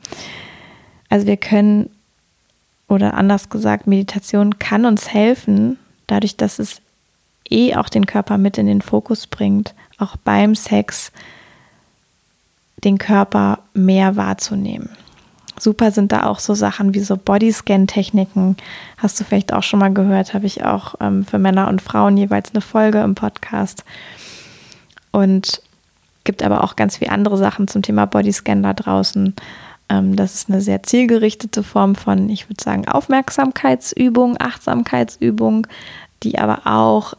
Also 1.09 1.27
wir 1.27 1.38
können 1.38 1.89
oder 2.88 3.13
anders 3.13 3.49
gesagt, 3.49 3.88
Meditation 3.88 4.59
kann 4.59 4.85
uns 4.85 5.13
helfen, 5.13 5.77
dadurch, 6.07 6.35
dass 6.38 6.59
es 6.59 6.81
eh 7.49 7.75
auch 7.75 7.88
den 7.88 8.05
Körper 8.05 8.38
mit 8.38 8.57
in 8.57 8.65
den 8.65 8.81
Fokus 8.81 9.27
bringt, 9.27 9.75
auch 10.00 10.15
beim 10.18 10.56
Sex 10.56 11.12
den 12.84 12.98
Körper 12.98 13.60
mehr 13.74 14.15
wahrzunehmen. 14.15 14.89
Super 15.60 15.91
sind 15.91 16.13
da 16.13 16.25
auch 16.25 16.39
so 16.39 16.53
Sachen 16.53 16.94
wie 16.94 17.01
so 17.01 17.18
Bodyscan-Techniken. 17.18 18.56
Hast 18.98 19.20
du 19.20 19.25
vielleicht 19.25 19.51
auch 19.51 19.63
schon 19.63 19.79
mal 19.79 19.94
gehört, 19.94 20.34
habe 20.34 20.46
ich 20.46 20.63
auch 20.63 20.96
ähm, 21.01 21.25
für 21.25 21.38
Männer 21.38 21.68
und 21.68 21.82
Frauen 21.82 22.15
jeweils 22.15 22.51
eine 22.51 22.62
Folge 22.62 23.00
im 23.00 23.15
Podcast. 23.15 23.84
Und 25.12 25.62
gibt 26.24 26.44
aber 26.44 26.63
auch 26.63 26.75
ganz 26.75 26.98
viele 26.98 27.12
andere 27.12 27.38
Sachen 27.38 27.68
zum 27.68 27.82
Thema 27.82 28.06
Bodyscan 28.06 28.63
da 28.63 28.74
draußen. 28.74 29.36
Ähm, 29.89 30.15
das 30.15 30.36
ist 30.36 30.50
eine 30.50 30.62
sehr 30.62 30.84
zielgerichtete 30.84 31.63
Form 31.63 31.96
von, 31.96 32.29
ich 32.29 32.50
würde 32.50 32.63
sagen, 32.63 32.88
Aufmerksamkeitsübung, 32.88 34.38
Achtsamkeitsübung, 34.39 35.68
die 36.24 36.38
aber 36.38 36.62
auch 36.65 37.13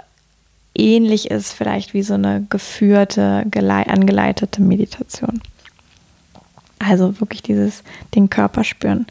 ähnlich 0.75 1.31
ist, 1.31 1.53
vielleicht 1.53 1.95
wie 1.95 2.03
so 2.03 2.15
eine 2.15 2.47
geführte, 2.49 3.45
angeleitete 3.53 4.63
Meditation. 4.63 5.41
Also 6.79 7.21
wirklich 7.21 7.43
dieses, 7.43 7.83
den 8.15 8.31
Körper 8.31 8.65
spüren. 8.65 9.07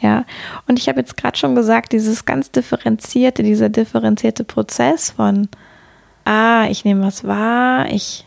Ja, 0.00 0.24
und 0.66 0.78
ich 0.78 0.88
habe 0.88 1.00
jetzt 1.00 1.16
gerade 1.16 1.36
schon 1.36 1.54
gesagt, 1.54 1.92
dieses 1.92 2.24
ganz 2.24 2.50
differenzierte, 2.50 3.42
dieser 3.42 3.68
differenzierte 3.68 4.44
Prozess 4.44 5.10
von, 5.10 5.48
ah, 6.24 6.66
ich 6.70 6.84
nehme 6.84 7.02
was 7.02 7.24
wahr, 7.24 7.90
ich 7.90 8.26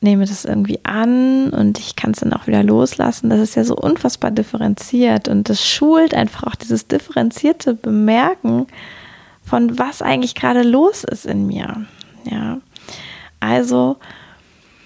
nehme 0.00 0.24
das 0.24 0.46
irgendwie 0.46 0.80
an 0.82 1.50
und 1.50 1.78
ich 1.78 1.94
kann 1.94 2.12
es 2.12 2.20
dann 2.20 2.32
auch 2.32 2.46
wieder 2.46 2.62
loslassen. 2.62 3.28
Das 3.28 3.40
ist 3.40 3.54
ja 3.54 3.64
so 3.64 3.76
unfassbar 3.76 4.30
differenziert 4.30 5.28
und 5.28 5.50
das 5.50 5.66
schult 5.66 6.14
einfach 6.14 6.44
auch 6.44 6.54
dieses 6.54 6.86
differenzierte 6.86 7.74
Bemerken 7.74 8.66
von 9.44 9.78
was 9.78 10.00
eigentlich 10.00 10.34
gerade 10.34 10.62
los 10.62 11.04
ist 11.04 11.26
in 11.26 11.46
mir. 11.46 11.84
Ja, 12.24 12.60
also 13.40 13.96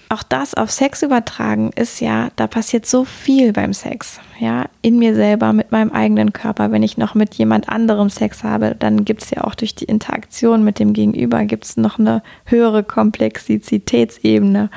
auch 0.09 0.23
das 0.23 0.53
auf 0.53 0.71
Sex 0.71 1.01
übertragen 1.01 1.71
ist 1.75 1.99
ja, 1.99 2.29
da 2.35 2.47
passiert 2.47 2.85
so 2.85 3.05
viel 3.05 3.53
beim 3.53 3.73
Sex. 3.73 4.19
Ja, 4.39 4.65
in 4.81 4.99
mir 4.99 5.15
selber, 5.15 5.51
mit 5.51 5.71
meinem 5.71 5.91
eigenen 5.91 6.31
Körper. 6.31 6.71
Wenn 6.71 6.83
ich 6.83 6.97
noch 6.97 7.15
mit 7.15 7.35
jemand 7.35 7.69
anderem 7.69 8.09
Sex 8.09 8.43
habe, 8.43 8.75
dann 8.77 9.03
gibt 9.03 9.23
es 9.23 9.31
ja 9.31 9.43
auch 9.43 9.55
durch 9.55 9.73
die 9.73 9.85
Interaktion 9.85 10.63
mit 10.63 10.79
dem 10.79 10.93
Gegenüber 10.93 11.43
gibt 11.45 11.77
noch 11.77 11.97
eine 11.97 12.21
höhere 12.45 12.83
Komplexitätsebene. 12.83 14.69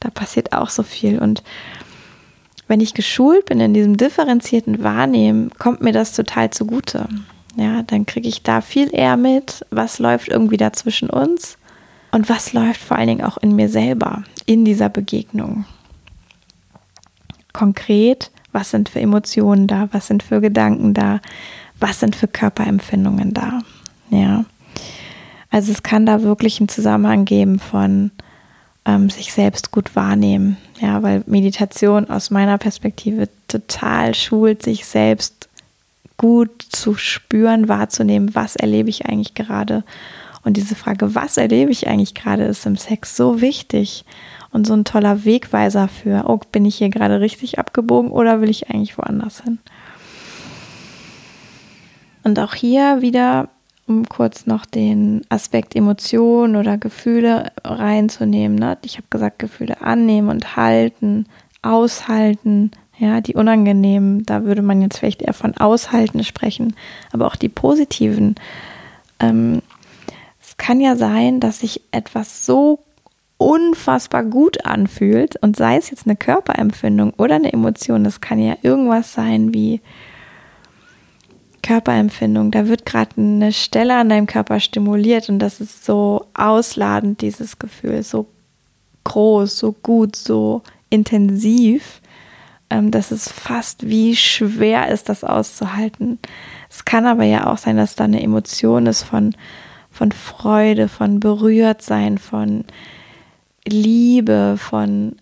Da 0.00 0.10
passiert 0.10 0.52
auch 0.52 0.68
so 0.68 0.82
viel. 0.82 1.18
Und 1.18 1.42
wenn 2.68 2.80
ich 2.80 2.94
geschult 2.94 3.46
bin 3.46 3.60
in 3.60 3.74
diesem 3.74 3.96
differenzierten 3.96 4.82
Wahrnehmen, 4.82 5.50
kommt 5.58 5.80
mir 5.80 5.92
das 5.92 6.12
total 6.12 6.50
zugute. 6.50 7.08
Ja, 7.56 7.82
dann 7.84 8.04
kriege 8.04 8.28
ich 8.28 8.42
da 8.42 8.60
viel 8.60 8.94
eher 8.94 9.16
mit, 9.16 9.64
was 9.70 9.98
läuft 9.98 10.28
irgendwie 10.28 10.56
da 10.56 10.72
zwischen 10.72 11.08
uns 11.08 11.56
und 12.14 12.28
was 12.28 12.52
läuft 12.52 12.80
vor 12.80 12.96
allen 12.96 13.08
Dingen 13.08 13.24
auch 13.24 13.38
in 13.38 13.56
mir 13.56 13.68
selber, 13.68 14.22
in 14.46 14.64
dieser 14.64 14.88
Begegnung. 14.88 15.64
konkret, 17.52 18.30
was 18.52 18.70
sind 18.70 18.88
für 18.88 19.00
Emotionen 19.00 19.66
da, 19.66 19.88
was 19.92 20.06
sind 20.06 20.22
für 20.22 20.40
Gedanken 20.40 20.94
da, 20.94 21.20
was 21.80 22.00
sind 22.00 22.14
für 22.14 22.28
Körperempfindungen 22.28 23.34
da. 23.34 23.60
Ja. 24.10 24.44
Also 25.50 25.72
es 25.72 25.82
kann 25.82 26.06
da 26.06 26.22
wirklich 26.22 26.60
einen 26.60 26.68
Zusammenhang 26.68 27.24
geben 27.24 27.58
von 27.58 28.10
ähm, 28.84 29.10
sich 29.10 29.32
selbst 29.32 29.70
gut 29.70 29.96
wahrnehmen. 29.96 30.56
Ja, 30.80 31.02
weil 31.02 31.24
Meditation 31.26 32.10
aus 32.10 32.30
meiner 32.30 32.58
Perspektive 32.58 33.28
total 33.48 34.14
schult, 34.14 34.62
sich 34.62 34.84
selbst 34.84 35.48
gut 36.16 36.50
zu 36.70 36.94
spüren, 36.94 37.68
wahrzunehmen, 37.68 38.34
was 38.34 38.56
erlebe 38.56 38.90
ich 38.90 39.06
eigentlich 39.06 39.34
gerade. 39.34 39.84
Und 40.44 40.56
diese 40.56 40.74
Frage, 40.74 41.14
was 41.14 41.36
erlebe 41.36 41.72
ich 41.72 41.88
eigentlich 41.88 42.14
gerade, 42.14 42.44
ist 42.44 42.66
im 42.66 42.76
Sex 42.76 43.16
so 43.16 43.40
wichtig 43.40 44.04
und 44.50 44.66
so 44.66 44.74
ein 44.74 44.84
toller 44.84 45.24
Wegweiser 45.24 45.88
für, 45.88 46.24
oh, 46.28 46.38
bin 46.52 46.64
ich 46.64 46.76
hier 46.76 46.90
gerade 46.90 47.20
richtig 47.20 47.58
abgebogen 47.58 48.10
oder 48.10 48.40
will 48.40 48.50
ich 48.50 48.70
eigentlich 48.70 48.96
woanders 48.98 49.42
hin? 49.42 49.58
Und 52.22 52.38
auch 52.38 52.54
hier 52.54 53.00
wieder 53.00 53.48
um 53.86 54.08
kurz 54.08 54.46
noch 54.46 54.64
den 54.64 55.22
Aspekt 55.28 55.76
Emotionen 55.76 56.56
oder 56.56 56.78
Gefühle 56.78 57.52
reinzunehmen. 57.62 58.56
Ne? 58.56 58.78
Ich 58.82 58.96
habe 58.96 59.06
gesagt, 59.10 59.38
Gefühle 59.38 59.82
annehmen 59.82 60.30
und 60.30 60.56
halten, 60.56 61.26
aushalten, 61.60 62.70
ja, 62.98 63.20
die 63.20 63.34
unangenehmen, 63.34 64.24
da 64.24 64.44
würde 64.44 64.62
man 64.62 64.80
jetzt 64.80 64.98
vielleicht 64.98 65.22
eher 65.22 65.34
von 65.34 65.56
aushalten 65.56 66.22
sprechen, 66.24 66.74
aber 67.12 67.26
auch 67.26 67.36
die 67.36 67.48
positiven. 67.48 68.36
Ähm, 69.20 69.62
kann 70.56 70.80
ja 70.80 70.96
sein, 70.96 71.40
dass 71.40 71.60
sich 71.60 71.82
etwas 71.90 72.46
so 72.46 72.80
unfassbar 73.38 74.24
gut 74.24 74.64
anfühlt 74.64 75.36
und 75.42 75.56
sei 75.56 75.76
es 75.76 75.90
jetzt 75.90 76.06
eine 76.06 76.16
Körperempfindung 76.16 77.12
oder 77.14 77.34
eine 77.36 77.52
Emotion, 77.52 78.04
das 78.04 78.20
kann 78.20 78.38
ja 78.38 78.56
irgendwas 78.62 79.12
sein 79.12 79.52
wie 79.52 79.80
Körperempfindung. 81.62 82.50
Da 82.50 82.68
wird 82.68 82.86
gerade 82.86 83.10
eine 83.16 83.52
Stelle 83.52 83.96
an 83.96 84.08
deinem 84.08 84.26
Körper 84.26 84.60
stimuliert 84.60 85.28
und 85.28 85.38
das 85.40 85.60
ist 85.60 85.84
so 85.84 86.26
ausladend, 86.34 87.22
dieses 87.22 87.58
Gefühl, 87.58 88.02
so 88.02 88.26
groß, 89.04 89.58
so 89.58 89.72
gut, 89.72 90.14
so 90.14 90.62
intensiv, 90.90 92.00
ähm, 92.70 92.90
dass 92.90 93.10
es 93.10 93.30
fast 93.30 93.88
wie 93.88 94.14
schwer 94.14 94.88
ist, 94.88 95.08
das 95.08 95.24
auszuhalten. 95.24 96.18
Es 96.70 96.84
kann 96.84 97.06
aber 97.06 97.24
ja 97.24 97.46
auch 97.46 97.58
sein, 97.58 97.76
dass 97.76 97.96
da 97.96 98.04
eine 98.04 98.22
Emotion 98.22 98.86
ist 98.86 99.02
von, 99.02 99.34
von 99.94 100.10
Freude, 100.10 100.88
von 100.88 101.20
Berührtsein, 101.20 102.18
von 102.18 102.64
Liebe, 103.66 104.56
von 104.58 105.16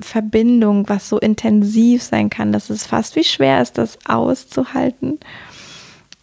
Verbindung, 0.00 0.88
was 0.88 1.08
so 1.08 1.18
intensiv 1.18 2.02
sein 2.02 2.30
kann, 2.30 2.50
dass 2.50 2.70
es 2.70 2.86
fast 2.86 3.14
wie 3.16 3.22
schwer 3.22 3.60
ist, 3.60 3.78
das 3.78 3.98
auszuhalten. 4.06 5.20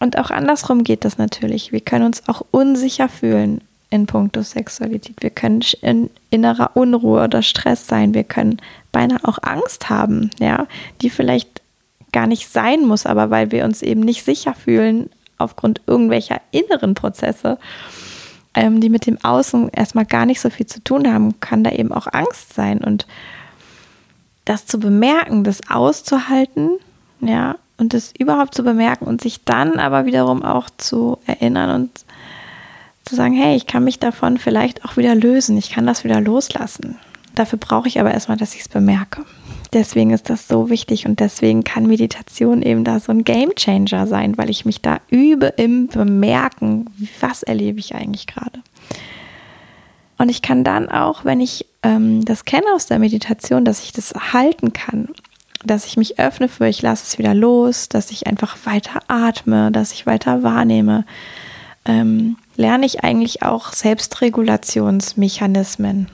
Und 0.00 0.18
auch 0.18 0.30
andersrum 0.30 0.82
geht 0.82 1.04
das 1.04 1.16
natürlich. 1.16 1.70
Wir 1.70 1.80
können 1.80 2.04
uns 2.04 2.28
auch 2.28 2.44
unsicher 2.50 3.08
fühlen 3.08 3.60
in 3.88 4.06
puncto 4.06 4.42
Sexualität. 4.42 5.22
Wir 5.22 5.30
können 5.30 5.62
in 5.80 6.10
innerer 6.30 6.72
Unruhe 6.74 7.22
oder 7.22 7.42
Stress 7.42 7.86
sein. 7.86 8.14
Wir 8.14 8.24
können 8.24 8.60
beinahe 8.90 9.20
auch 9.22 9.38
Angst 9.42 9.90
haben, 9.90 10.30
ja, 10.40 10.66
die 11.00 11.08
vielleicht 11.08 11.62
gar 12.10 12.26
nicht 12.26 12.48
sein 12.48 12.84
muss, 12.84 13.06
aber 13.06 13.30
weil 13.30 13.52
wir 13.52 13.64
uns 13.64 13.80
eben 13.80 14.00
nicht 14.00 14.24
sicher 14.24 14.54
fühlen 14.54 15.08
aufgrund 15.42 15.80
irgendwelcher 15.86 16.40
inneren 16.50 16.94
Prozesse, 16.94 17.58
ähm, 18.54 18.80
die 18.80 18.88
mit 18.88 19.06
dem 19.06 19.22
Außen 19.22 19.68
erstmal 19.70 20.06
gar 20.06 20.26
nicht 20.26 20.40
so 20.40 20.50
viel 20.50 20.66
zu 20.66 20.82
tun 20.82 21.12
haben, 21.12 21.40
kann 21.40 21.64
da 21.64 21.70
eben 21.70 21.92
auch 21.92 22.06
Angst 22.10 22.54
sein. 22.54 22.78
Und 22.78 23.06
das 24.44 24.66
zu 24.66 24.78
bemerken, 24.78 25.44
das 25.44 25.60
auszuhalten, 25.68 26.70
ja, 27.20 27.56
und 27.78 27.94
das 27.94 28.12
überhaupt 28.16 28.54
zu 28.54 28.62
bemerken 28.62 29.06
und 29.06 29.20
sich 29.20 29.44
dann 29.44 29.78
aber 29.78 30.06
wiederum 30.06 30.42
auch 30.42 30.70
zu 30.70 31.18
erinnern 31.26 31.70
und 31.82 31.90
zu 33.04 33.16
sagen, 33.16 33.34
hey, 33.34 33.56
ich 33.56 33.66
kann 33.66 33.84
mich 33.84 33.98
davon 33.98 34.38
vielleicht 34.38 34.84
auch 34.84 34.96
wieder 34.96 35.14
lösen, 35.14 35.56
ich 35.56 35.70
kann 35.70 35.86
das 35.86 36.04
wieder 36.04 36.20
loslassen. 36.20 36.96
Dafür 37.34 37.58
brauche 37.58 37.88
ich 37.88 37.98
aber 37.98 38.12
erstmal, 38.12 38.36
dass 38.36 38.54
ich 38.54 38.60
es 38.60 38.68
bemerke. 38.68 39.24
Deswegen 39.72 40.10
ist 40.10 40.28
das 40.28 40.48
so 40.48 40.68
wichtig 40.68 41.06
und 41.06 41.20
deswegen 41.20 41.64
kann 41.64 41.86
Meditation 41.86 42.62
eben 42.62 42.84
da 42.84 43.00
so 43.00 43.10
ein 43.10 43.24
Game 43.24 43.54
Changer 43.54 44.06
sein, 44.06 44.36
weil 44.36 44.50
ich 44.50 44.66
mich 44.66 44.82
da 44.82 44.98
übe 45.08 45.46
im 45.56 45.86
Bemerken, 45.86 46.86
was 47.20 47.42
erlebe 47.42 47.78
ich 47.78 47.94
eigentlich 47.94 48.26
gerade. 48.26 48.60
Und 50.18 50.28
ich 50.28 50.42
kann 50.42 50.62
dann 50.62 50.90
auch, 50.90 51.24
wenn 51.24 51.40
ich 51.40 51.66
ähm, 51.82 52.24
das 52.24 52.44
kenne 52.44 52.66
aus 52.74 52.86
der 52.86 52.98
Meditation, 52.98 53.64
dass 53.64 53.82
ich 53.82 53.92
das 53.92 54.12
halten 54.32 54.72
kann 54.72 55.08
dass 55.64 55.86
ich 55.86 55.96
mich 55.96 56.18
öffne 56.18 56.48
für, 56.48 56.66
ich 56.66 56.82
lasse 56.82 57.04
es 57.06 57.18
wieder 57.18 57.34
los, 57.34 57.88
dass 57.88 58.10
ich 58.10 58.26
einfach 58.26 58.56
weiter 58.64 58.98
atme, 59.08 59.70
dass 59.70 59.92
ich 59.92 60.06
weiter 60.06 60.42
wahrnehme, 60.42 61.04
ähm, 61.84 62.36
lerne 62.56 62.86
ich 62.86 63.04
eigentlich 63.04 63.42
auch 63.42 63.72
Selbstregulationsmechanismen. 63.72 66.08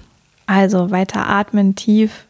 Also 0.46 0.90
weiter 0.90 1.28
atmen, 1.28 1.74
tief, 1.74 2.26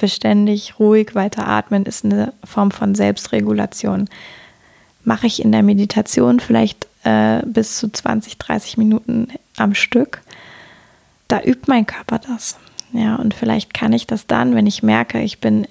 beständig, 0.00 0.80
ruhig 0.80 1.14
weiter 1.14 1.46
atmen 1.46 1.84
ist 1.84 2.04
eine 2.04 2.32
Form 2.42 2.70
von 2.70 2.94
Selbstregulation. 2.94 4.08
Mache 5.04 5.26
ich 5.26 5.42
in 5.42 5.52
der 5.52 5.62
Meditation 5.62 6.40
vielleicht 6.40 6.88
äh, 7.04 7.42
bis 7.46 7.78
zu 7.78 7.90
20, 7.90 8.38
30 8.38 8.76
Minuten 8.78 9.28
am 9.56 9.74
Stück. 9.74 10.22
Da 11.28 11.40
übt 11.42 11.66
mein 11.68 11.86
Körper 11.86 12.18
das. 12.18 12.56
Ja, 12.92 13.16
und 13.16 13.34
vielleicht 13.34 13.72
kann 13.72 13.92
ich 13.92 14.06
das 14.06 14.26
dann, 14.26 14.54
wenn 14.54 14.66
ich 14.66 14.82
merke, 14.82 15.20
ich 15.20 15.38
bin 15.38 15.68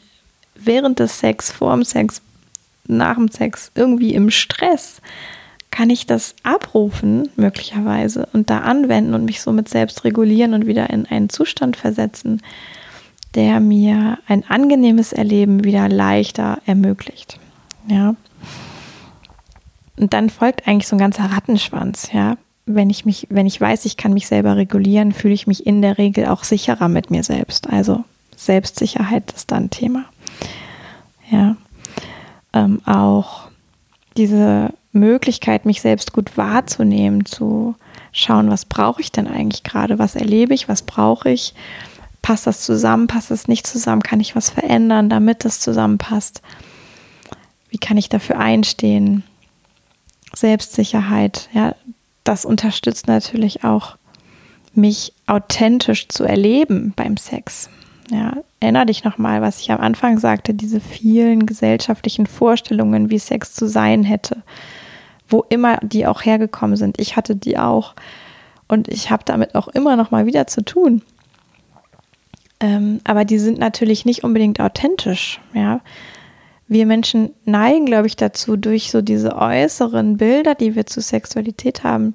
während 0.55 0.99
des 0.99 1.19
Sex, 1.19 1.51
vor 1.51 1.75
dem 1.75 1.83
Sex, 1.83 2.21
nach 2.87 3.15
dem 3.15 3.29
Sex 3.29 3.71
irgendwie 3.75 4.13
im 4.13 4.31
Stress, 4.31 5.01
kann 5.71 5.89
ich 5.89 6.07
das 6.07 6.35
abrufen, 6.43 7.29
möglicherweise, 7.35 8.27
und 8.33 8.49
da 8.49 8.59
anwenden 8.59 9.13
und 9.13 9.25
mich 9.25 9.41
somit 9.41 9.69
selbst 9.69 10.03
regulieren 10.03 10.53
und 10.53 10.65
wieder 10.65 10.89
in 10.89 11.05
einen 11.05 11.29
Zustand 11.29 11.77
versetzen, 11.77 12.41
der 13.35 13.59
mir 13.59 14.17
ein 14.27 14.43
angenehmes 14.49 15.13
Erleben 15.13 15.63
wieder 15.63 15.87
leichter 15.87 16.59
ermöglicht. 16.65 17.39
Ja. 17.87 18.15
Und 19.97 20.13
dann 20.13 20.29
folgt 20.29 20.67
eigentlich 20.67 20.87
so 20.87 20.95
ein 20.95 20.99
ganzer 20.99 21.25
Rattenschwanz, 21.25 22.11
ja. 22.13 22.37
Wenn 22.65 22.91
ich 22.91 23.03
mich, 23.03 23.25
wenn 23.31 23.47
ich 23.47 23.59
weiß, 23.59 23.85
ich 23.85 23.97
kann 23.97 24.13
mich 24.13 24.27
selber 24.27 24.55
regulieren, 24.55 25.11
fühle 25.11 25.33
ich 25.33 25.47
mich 25.47 25.65
in 25.65 25.81
der 25.81 25.97
Regel 25.97 26.27
auch 26.27 26.43
sicherer 26.43 26.87
mit 26.87 27.09
mir 27.09 27.23
selbst. 27.23 27.67
Also 27.67 28.03
Selbstsicherheit 28.35 29.31
ist 29.31 29.51
dann 29.51 29.71
Thema 29.71 30.05
ja, 31.31 31.55
ähm, 32.53 32.81
auch 32.85 33.47
diese 34.17 34.73
Möglichkeit, 34.91 35.65
mich 35.65 35.81
selbst 35.81 36.13
gut 36.13 36.37
wahrzunehmen, 36.37 37.25
zu 37.25 37.75
schauen, 38.11 38.49
was 38.49 38.65
brauche 38.65 39.01
ich 39.01 39.11
denn 39.11 39.27
eigentlich 39.27 39.63
gerade, 39.63 39.99
was 39.99 40.15
erlebe 40.15 40.53
ich, 40.53 40.67
was 40.67 40.81
brauche 40.81 41.29
ich, 41.29 41.53
passt 42.29 42.45
das 42.45 42.61
zusammen, 42.61 43.07
passt 43.07 43.31
das 43.31 43.47
nicht 43.47 43.65
zusammen, 43.65 44.03
kann 44.03 44.19
ich 44.19 44.35
was 44.35 44.51
verändern, 44.51 45.09
damit 45.09 45.45
es 45.45 45.61
zusammenpasst, 45.61 46.43
wie 47.71 47.79
kann 47.79 47.97
ich 47.97 48.07
dafür 48.07 48.37
einstehen, 48.37 49.23
Selbstsicherheit, 50.35 51.49
ja, 51.53 51.73
das 52.23 52.45
unterstützt 52.45 53.07
natürlich 53.07 53.63
auch, 53.63 53.97
mich 54.75 55.15
authentisch 55.25 56.07
zu 56.07 56.23
erleben 56.23 56.93
beim 56.95 57.17
Sex. 57.17 57.67
Ja, 58.11 58.37
erinner 58.59 58.85
dich 58.85 59.03
nochmal, 59.03 59.41
was 59.41 59.59
ich 59.61 59.71
am 59.71 59.81
Anfang 59.81 60.19
sagte, 60.19 60.53
diese 60.53 60.81
vielen 60.81 61.47
gesellschaftlichen 61.47 62.27
Vorstellungen, 62.27 63.09
wie 63.09 63.17
Sex 63.17 63.55
zu 63.55 63.67
sein 63.67 64.03
hätte, 64.03 64.43
wo 65.27 65.43
immer 65.49 65.77
die 65.81 66.05
auch 66.05 66.23
hergekommen 66.23 66.77
sind. 66.77 67.01
Ich 67.01 67.15
hatte 67.15 67.35
die 67.35 67.57
auch 67.57 67.95
und 68.67 68.87
ich 68.87 69.09
habe 69.09 69.23
damit 69.25 69.55
auch 69.55 69.67
immer 69.69 69.95
noch 69.95 70.11
mal 70.11 70.27
wieder 70.27 70.45
zu 70.45 70.63
tun. 70.63 71.01
Ähm, 72.59 72.99
aber 73.03 73.25
die 73.25 73.39
sind 73.39 73.57
natürlich 73.57 74.05
nicht 74.05 74.23
unbedingt 74.23 74.59
authentisch, 74.59 75.39
ja. 75.53 75.81
Wir 76.71 76.85
Menschen 76.85 77.31
neigen, 77.45 77.87
glaube 77.87 78.05
ich, 78.05 78.15
dazu, 78.15 78.55
durch 78.55 78.91
so 78.91 79.01
diese 79.01 79.35
äußeren 79.35 80.17
Bilder, 80.17 80.53
die 80.53 80.75
wir 80.75 80.85
zu 80.85 81.01
Sexualität 81.01 81.83
haben, 81.83 82.13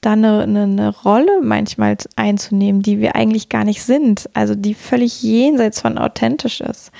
da 0.00 0.12
eine, 0.12 0.42
eine, 0.42 0.62
eine, 0.62 0.88
Rolle 0.96 1.40
manchmal 1.42 1.96
einzunehmen, 2.14 2.82
die 2.82 3.00
wir 3.00 3.16
eigentlich 3.16 3.48
gar 3.48 3.64
nicht 3.64 3.82
sind, 3.82 4.30
also 4.34 4.54
die 4.54 4.74
völlig 4.74 5.22
jenseits 5.22 5.80
von 5.80 5.98
authentisch 5.98 6.60
ist. 6.60 6.92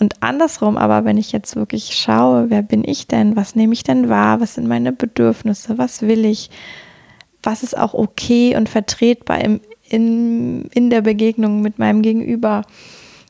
Und 0.00 0.20
andersrum 0.20 0.76
aber, 0.76 1.04
wenn 1.04 1.16
ich 1.16 1.30
jetzt 1.30 1.54
wirklich 1.54 1.94
schaue, 1.94 2.50
wer 2.50 2.62
bin 2.62 2.82
ich 2.84 3.06
denn, 3.06 3.36
was 3.36 3.54
nehme 3.54 3.72
ich 3.72 3.84
denn 3.84 4.08
wahr, 4.08 4.40
was 4.40 4.54
sind 4.54 4.66
meine 4.66 4.92
Bedürfnisse, 4.92 5.78
was 5.78 6.02
will 6.02 6.24
ich, 6.24 6.50
was 7.40 7.62
ist 7.62 7.78
auch 7.78 7.94
okay 7.94 8.56
und 8.56 8.68
vertretbar 8.68 9.40
im, 9.40 9.60
in, 9.92 10.64
in 10.72 10.90
der 10.90 11.02
Begegnung 11.02 11.60
mit 11.60 11.78
meinem 11.78 12.02
Gegenüber, 12.02 12.62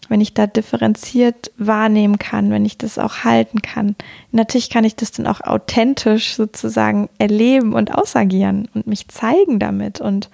wenn 0.08 0.20
ich 0.20 0.34
da 0.34 0.46
differenziert 0.46 1.50
wahrnehmen 1.56 2.18
kann, 2.18 2.50
wenn 2.50 2.64
ich 2.64 2.78
das 2.78 2.98
auch 2.98 3.24
halten 3.24 3.62
kann. 3.62 3.96
Natürlich 4.30 4.70
kann 4.70 4.84
ich 4.84 4.94
das 4.94 5.12
dann 5.12 5.26
auch 5.26 5.40
authentisch 5.40 6.34
sozusagen 6.34 7.08
erleben 7.18 7.72
und 7.72 7.94
ausagieren 7.94 8.68
und 8.74 8.86
mich 8.86 9.08
zeigen 9.08 9.58
damit. 9.58 10.00
Und 10.00 10.28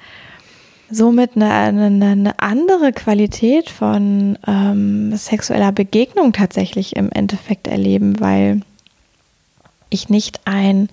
somit 0.90 1.36
eine, 1.36 1.50
eine, 1.50 2.06
eine 2.06 2.38
andere 2.38 2.92
Qualität 2.92 3.70
von 3.70 4.38
ähm, 4.46 5.16
sexueller 5.16 5.72
Begegnung 5.72 6.32
tatsächlich 6.32 6.96
im 6.96 7.10
Endeffekt 7.10 7.68
erleben, 7.68 8.20
weil 8.20 8.60
ich 9.90 10.08
nicht 10.08 10.40
ein 10.44 10.88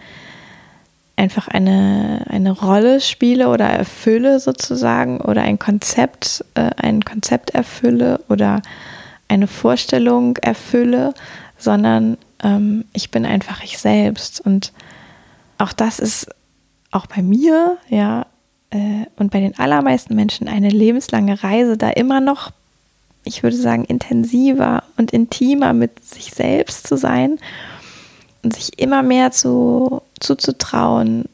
einfach 1.17 1.47
eine, 1.47 2.25
eine 2.30 2.51
Rolle 2.51 2.99
spiele 2.99 3.49
oder 3.49 3.65
erfülle 3.65 4.39
sozusagen 4.39 5.21
oder 5.21 5.43
ein 5.43 5.60
Konzept, 5.60 6.43
äh, 6.56 6.71
ein 6.78 7.04
Konzept 7.04 7.51
erfülle 7.51 8.19
oder 8.28 8.62
eine 9.28 9.47
Vorstellung 9.47 10.38
erfülle, 10.38 11.13
sondern 11.58 12.17
ähm, 12.43 12.86
ich 12.93 13.12
bin 13.12 13.25
einfach 13.25 13.63
ich 13.63 13.78
selbst. 13.78 14.41
Und 14.41 14.73
auch 15.58 15.73
das 15.73 15.99
ist 15.99 16.28
auch 16.91 17.08
bei 17.08 17.21
mir, 17.21 17.78
ja, 17.89 18.25
äh, 18.71 19.06
und 19.15 19.32
bei 19.32 19.39
den 19.39 19.58
allermeisten 19.58 20.15
Menschen 20.15 20.47
eine 20.47 20.69
lebenslange 20.69 21.43
Reise, 21.43 21.78
da 21.78 21.89
immer 21.89 22.19
noch, 22.19 22.51
ich 23.23 23.41
würde 23.41 23.58
sagen, 23.58 23.86
intensiver 23.86 24.84
und 24.97 25.12
intimer 25.12 25.73
mit 25.73 26.04
sich 26.06 26.32
selbst 26.32 26.88
zu 26.88 26.97
sein 26.97 27.39
sich 28.51 28.79
immer 28.79 29.03
mehr 29.03 29.31
zu, 29.31 30.01
zuzutrauen, 30.19 31.25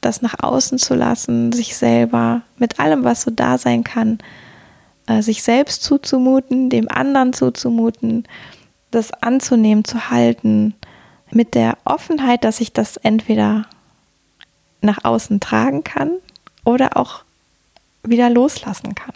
das 0.00 0.22
nach 0.22 0.42
außen 0.42 0.78
zu 0.78 0.94
lassen, 0.94 1.52
sich 1.52 1.76
selber 1.76 2.42
mit 2.56 2.80
allem, 2.80 3.04
was 3.04 3.22
so 3.22 3.30
da 3.30 3.58
sein 3.58 3.84
kann, 3.84 4.18
äh, 5.06 5.22
sich 5.22 5.42
selbst 5.42 5.82
zuzumuten, 5.82 6.70
dem 6.70 6.88
anderen 6.88 7.32
zuzumuten, 7.32 8.24
das 8.90 9.12
anzunehmen, 9.12 9.84
zu 9.84 10.10
halten, 10.10 10.74
mit 11.32 11.54
der 11.54 11.78
Offenheit, 11.84 12.44
dass 12.44 12.60
ich 12.60 12.72
das 12.72 12.96
entweder 12.96 13.66
nach 14.80 15.04
außen 15.04 15.40
tragen 15.40 15.84
kann 15.84 16.12
oder 16.64 16.96
auch 16.96 17.22
wieder 18.02 18.30
loslassen 18.30 18.94
kann. 18.94 19.14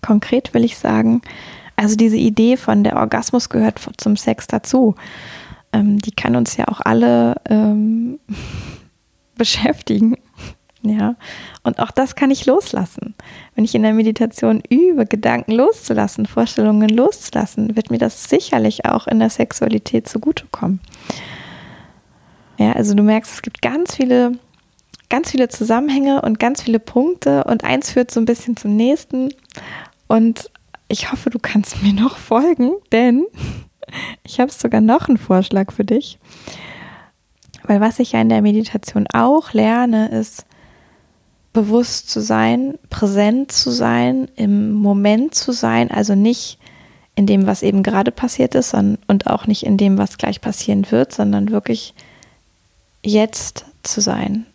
Konkret 0.00 0.54
will 0.54 0.64
ich 0.64 0.78
sagen, 0.78 1.22
also 1.78 1.94
diese 1.94 2.16
Idee 2.16 2.56
von 2.56 2.82
der 2.82 2.96
Orgasmus 2.96 3.50
gehört 3.50 3.80
zum 3.98 4.16
Sex 4.16 4.48
dazu, 4.48 4.96
ähm, 5.72 6.00
die 6.00 6.10
kann 6.10 6.34
uns 6.34 6.56
ja 6.56 6.66
auch 6.66 6.80
alle 6.80 7.36
ähm, 7.48 8.18
beschäftigen. 9.36 10.16
Ja, 10.82 11.14
und 11.62 11.78
auch 11.78 11.92
das 11.92 12.16
kann 12.16 12.32
ich 12.32 12.46
loslassen. 12.46 13.14
Wenn 13.54 13.64
ich 13.64 13.76
in 13.76 13.84
der 13.84 13.94
Meditation 13.94 14.60
übe, 14.68 15.06
Gedanken 15.06 15.52
loszulassen, 15.52 16.26
Vorstellungen 16.26 16.88
loszulassen, 16.88 17.76
wird 17.76 17.92
mir 17.92 17.98
das 17.98 18.24
sicherlich 18.24 18.84
auch 18.84 19.06
in 19.06 19.20
der 19.20 19.30
Sexualität 19.30 20.08
zugutekommen. 20.08 20.80
Ja, 22.58 22.72
also 22.72 22.94
du 22.94 23.04
merkst, 23.04 23.34
es 23.34 23.42
gibt 23.42 23.62
ganz 23.62 23.94
viele, 23.94 24.32
ganz 25.08 25.30
viele 25.30 25.48
Zusammenhänge 25.48 26.22
und 26.22 26.40
ganz 26.40 26.62
viele 26.62 26.80
Punkte 26.80 27.44
und 27.44 27.62
eins 27.62 27.92
führt 27.92 28.10
so 28.10 28.20
ein 28.20 28.26
bisschen 28.26 28.56
zum 28.56 28.74
nächsten. 28.74 29.32
Und 30.08 30.50
ich 30.88 31.12
hoffe, 31.12 31.30
du 31.30 31.38
kannst 31.38 31.82
mir 31.82 31.92
noch 31.92 32.16
folgen, 32.16 32.72
denn 32.92 33.26
ich 34.24 34.40
habe 34.40 34.50
sogar 34.50 34.80
noch 34.80 35.08
einen 35.08 35.18
Vorschlag 35.18 35.72
für 35.72 35.84
dich. 35.84 36.18
Weil 37.64 37.80
was 37.80 37.98
ich 37.98 38.12
ja 38.12 38.20
in 38.20 38.28
der 38.28 38.42
Meditation 38.42 39.06
auch 39.12 39.52
lerne, 39.52 40.08
ist 40.08 40.46
bewusst 41.52 42.08
zu 42.08 42.20
sein, 42.20 42.78
präsent 42.88 43.52
zu 43.52 43.70
sein, 43.70 44.28
im 44.36 44.72
Moment 44.72 45.34
zu 45.34 45.52
sein, 45.52 45.90
also 45.90 46.14
nicht 46.14 46.58
in 47.14 47.26
dem, 47.26 47.46
was 47.46 47.62
eben 47.62 47.82
gerade 47.82 48.12
passiert 48.12 48.54
ist 48.54 48.74
und 48.74 49.26
auch 49.26 49.46
nicht 49.46 49.64
in 49.64 49.76
dem, 49.76 49.98
was 49.98 50.18
gleich 50.18 50.40
passieren 50.40 50.88
wird, 50.90 51.12
sondern 51.12 51.50
wirklich 51.50 51.94
jetzt 53.04 53.64
zu 53.82 54.00
sein, 54.00 54.46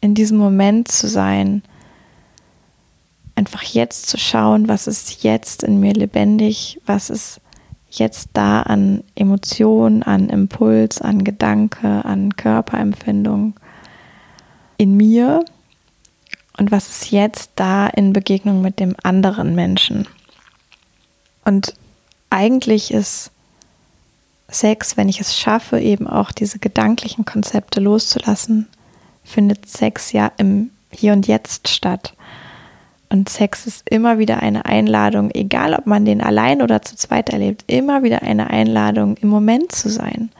in 0.00 0.14
diesem 0.14 0.36
Moment 0.36 0.88
zu 0.88 1.08
sein, 1.08 1.62
einfach 3.38 3.62
jetzt 3.62 4.08
zu 4.08 4.18
schauen, 4.18 4.66
was 4.68 4.88
ist 4.88 5.22
jetzt 5.22 5.62
in 5.62 5.78
mir 5.78 5.92
lebendig, 5.92 6.80
was 6.86 7.08
ist 7.08 7.40
jetzt 7.88 8.30
da 8.32 8.62
an 8.62 9.04
Emotion, 9.14 10.02
an 10.02 10.28
Impuls, 10.28 11.00
an 11.00 11.22
Gedanke, 11.22 12.04
an 12.04 12.34
Körperempfindung 12.34 13.54
in 14.76 14.96
mir 14.96 15.44
und 16.56 16.72
was 16.72 16.90
ist 16.90 17.12
jetzt 17.12 17.52
da 17.54 17.86
in 17.86 18.12
Begegnung 18.12 18.60
mit 18.60 18.80
dem 18.80 18.96
anderen 19.04 19.54
Menschen. 19.54 20.08
Und 21.44 21.74
eigentlich 22.30 22.92
ist 22.92 23.30
Sex, 24.48 24.96
wenn 24.96 25.08
ich 25.08 25.20
es 25.20 25.38
schaffe, 25.38 25.78
eben 25.78 26.08
auch 26.08 26.32
diese 26.32 26.58
gedanklichen 26.58 27.24
Konzepte 27.24 27.78
loszulassen, 27.78 28.66
findet 29.22 29.68
Sex 29.68 30.10
ja 30.10 30.32
im 30.38 30.70
Hier 30.90 31.12
und 31.12 31.28
Jetzt 31.28 31.68
statt. 31.68 32.14
Und 33.10 33.28
Sex 33.28 33.66
ist 33.66 33.88
immer 33.88 34.18
wieder 34.18 34.40
eine 34.42 34.66
Einladung, 34.66 35.30
egal 35.30 35.74
ob 35.74 35.86
man 35.86 36.04
den 36.04 36.20
allein 36.20 36.60
oder 36.60 36.82
zu 36.82 36.94
zweit 36.96 37.30
erlebt, 37.30 37.64
immer 37.66 38.02
wieder 38.02 38.22
eine 38.22 38.50
Einladung, 38.50 39.16
im 39.16 39.28
Moment 39.28 39.72
zu 39.72 39.88
sein. 39.88 40.30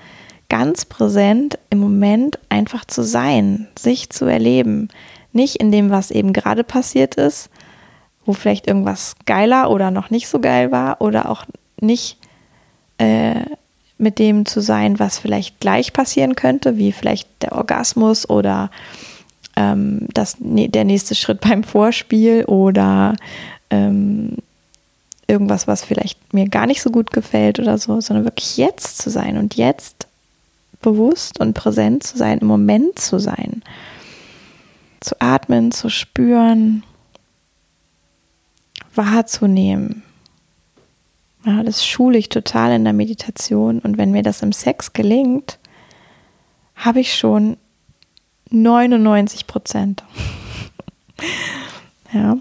Ganz 0.50 0.84
präsent 0.84 1.58
im 1.70 1.78
Moment 1.78 2.38
einfach 2.48 2.84
zu 2.84 3.02
sein, 3.02 3.68
sich 3.78 4.10
zu 4.10 4.26
erleben. 4.26 4.88
Nicht 5.32 5.56
in 5.56 5.72
dem, 5.72 5.90
was 5.90 6.10
eben 6.10 6.32
gerade 6.32 6.64
passiert 6.64 7.14
ist, 7.14 7.50
wo 8.24 8.34
vielleicht 8.34 8.66
irgendwas 8.66 9.16
geiler 9.24 9.70
oder 9.70 9.90
noch 9.90 10.10
nicht 10.10 10.28
so 10.28 10.38
geil 10.38 10.70
war 10.70 11.00
oder 11.00 11.30
auch 11.30 11.44
nicht 11.80 12.18
äh, 12.98 13.44
mit 13.96 14.18
dem 14.18 14.46
zu 14.46 14.60
sein, 14.60 14.98
was 14.98 15.18
vielleicht 15.18 15.60
gleich 15.60 15.92
passieren 15.92 16.34
könnte, 16.36 16.76
wie 16.76 16.92
vielleicht 16.92 17.28
der 17.42 17.52
Orgasmus 17.52 18.28
oder 18.28 18.70
ähm, 19.58 20.06
das, 20.14 20.36
der 20.38 20.84
nächste 20.84 21.16
Schritt 21.16 21.40
beim 21.40 21.64
Vorspiel 21.64 22.44
oder 22.44 23.16
ähm, 23.70 24.36
irgendwas, 25.26 25.66
was 25.66 25.84
vielleicht 25.84 26.32
mir 26.32 26.48
gar 26.48 26.66
nicht 26.66 26.80
so 26.80 26.90
gut 26.90 27.10
gefällt 27.10 27.58
oder 27.58 27.76
so, 27.76 28.00
sondern 28.00 28.24
wirklich 28.24 28.56
jetzt 28.56 28.98
zu 28.98 29.10
sein 29.10 29.36
und 29.36 29.56
jetzt 29.56 30.06
bewusst 30.80 31.40
und 31.40 31.54
präsent 31.54 32.04
zu 32.04 32.16
sein, 32.16 32.38
im 32.38 32.46
Moment 32.46 33.00
zu 33.00 33.18
sein. 33.18 33.62
Zu 35.00 35.16
atmen, 35.20 35.72
zu 35.72 35.90
spüren, 35.90 36.84
wahrzunehmen. 38.94 40.02
Ja, 41.44 41.64
das 41.64 41.84
schule 41.84 42.18
ich 42.18 42.28
total 42.28 42.72
in 42.72 42.84
der 42.84 42.92
Meditation 42.92 43.80
und 43.80 43.98
wenn 43.98 44.12
mir 44.12 44.22
das 44.22 44.42
im 44.42 44.52
Sex 44.52 44.92
gelingt, 44.92 45.58
habe 46.76 47.00
ich 47.00 47.16
schon 47.16 47.56
99 48.50 49.46
Prozent. 49.46 50.04
ja. 52.12 52.36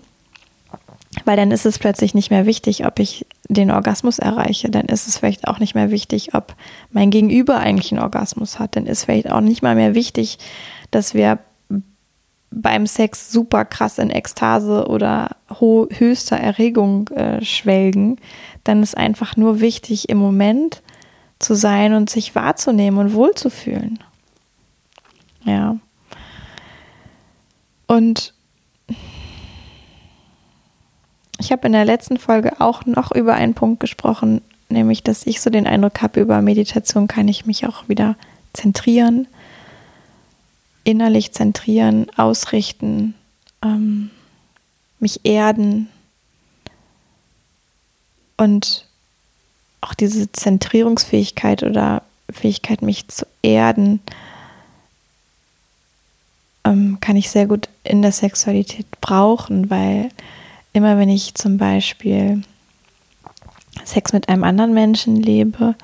Weil 1.25 1.35
dann 1.35 1.51
ist 1.51 1.65
es 1.65 1.79
plötzlich 1.79 2.13
nicht 2.13 2.29
mehr 2.29 2.45
wichtig, 2.45 2.85
ob 2.85 2.99
ich 2.99 3.25
den 3.49 3.71
Orgasmus 3.71 4.19
erreiche. 4.19 4.69
Dann 4.69 4.85
ist 4.85 5.07
es 5.07 5.17
vielleicht 5.17 5.47
auch 5.47 5.59
nicht 5.59 5.75
mehr 5.75 5.91
wichtig, 5.91 6.33
ob 6.33 6.55
mein 6.91 7.09
Gegenüber 7.09 7.57
eigentlich 7.57 7.91
einen 7.91 8.01
Orgasmus 8.01 8.59
hat. 8.59 8.75
Dann 8.75 8.85
ist 8.85 9.05
vielleicht 9.05 9.31
auch 9.31 9.41
nicht 9.41 9.61
mal 9.61 9.75
mehr 9.75 9.95
wichtig, 9.95 10.37
dass 10.91 11.13
wir 11.13 11.39
beim 12.49 12.87
Sex 12.87 13.31
super 13.31 13.65
krass 13.65 13.97
in 13.97 14.09
Ekstase 14.09 14.87
oder 14.87 15.35
höchster 15.59 16.37
Erregung 16.37 17.09
äh, 17.09 17.43
schwelgen. 17.43 18.17
Dann 18.63 18.83
ist 18.83 18.97
einfach 18.97 19.35
nur 19.35 19.59
wichtig, 19.59 20.09
im 20.09 20.17
Moment 20.17 20.81
zu 21.39 21.55
sein 21.55 21.93
und 21.93 22.09
sich 22.09 22.35
wahrzunehmen 22.35 22.99
und 22.99 23.13
wohlzufühlen. 23.13 23.99
Ja. 25.43 25.77
Und 27.87 28.33
ich 31.39 31.51
habe 31.51 31.67
in 31.67 31.73
der 31.73 31.85
letzten 31.85 32.17
Folge 32.17 32.59
auch 32.59 32.85
noch 32.85 33.11
über 33.11 33.35
einen 33.35 33.53
Punkt 33.53 33.79
gesprochen, 33.79 34.41
nämlich, 34.69 35.03
dass 35.03 35.25
ich 35.25 35.41
so 35.41 35.49
den 35.49 35.67
Eindruck 35.67 36.01
habe, 36.01 36.19
über 36.19 36.41
Meditation 36.41 37.07
kann 37.07 37.27
ich 37.27 37.45
mich 37.45 37.65
auch 37.65 37.87
wieder 37.87 38.15
zentrieren, 38.53 39.27
innerlich 40.83 41.31
zentrieren, 41.31 42.07
ausrichten, 42.17 43.13
ähm, 43.63 44.09
mich 44.99 45.21
erden. 45.23 45.89
Und 48.35 48.85
auch 49.81 49.93
diese 49.93 50.31
Zentrierungsfähigkeit 50.31 51.63
oder 51.63 52.03
Fähigkeit, 52.29 52.81
mich 52.81 53.07
zu 53.07 53.25
erden, 53.41 54.01
ähm, 56.71 56.97
kann 57.01 57.15
ich 57.15 57.29
sehr 57.29 57.47
gut 57.47 57.69
in 57.83 58.01
der 58.01 58.11
Sexualität 58.11 58.85
brauchen, 59.01 59.69
weil 59.69 60.09
immer 60.73 60.97
wenn 60.97 61.09
ich 61.09 61.35
zum 61.35 61.57
Beispiel 61.57 62.41
Sex 63.83 64.13
mit 64.13 64.29
einem 64.29 64.43
anderen 64.43 64.73
Menschen 64.73 65.15
lebe, 65.15 65.75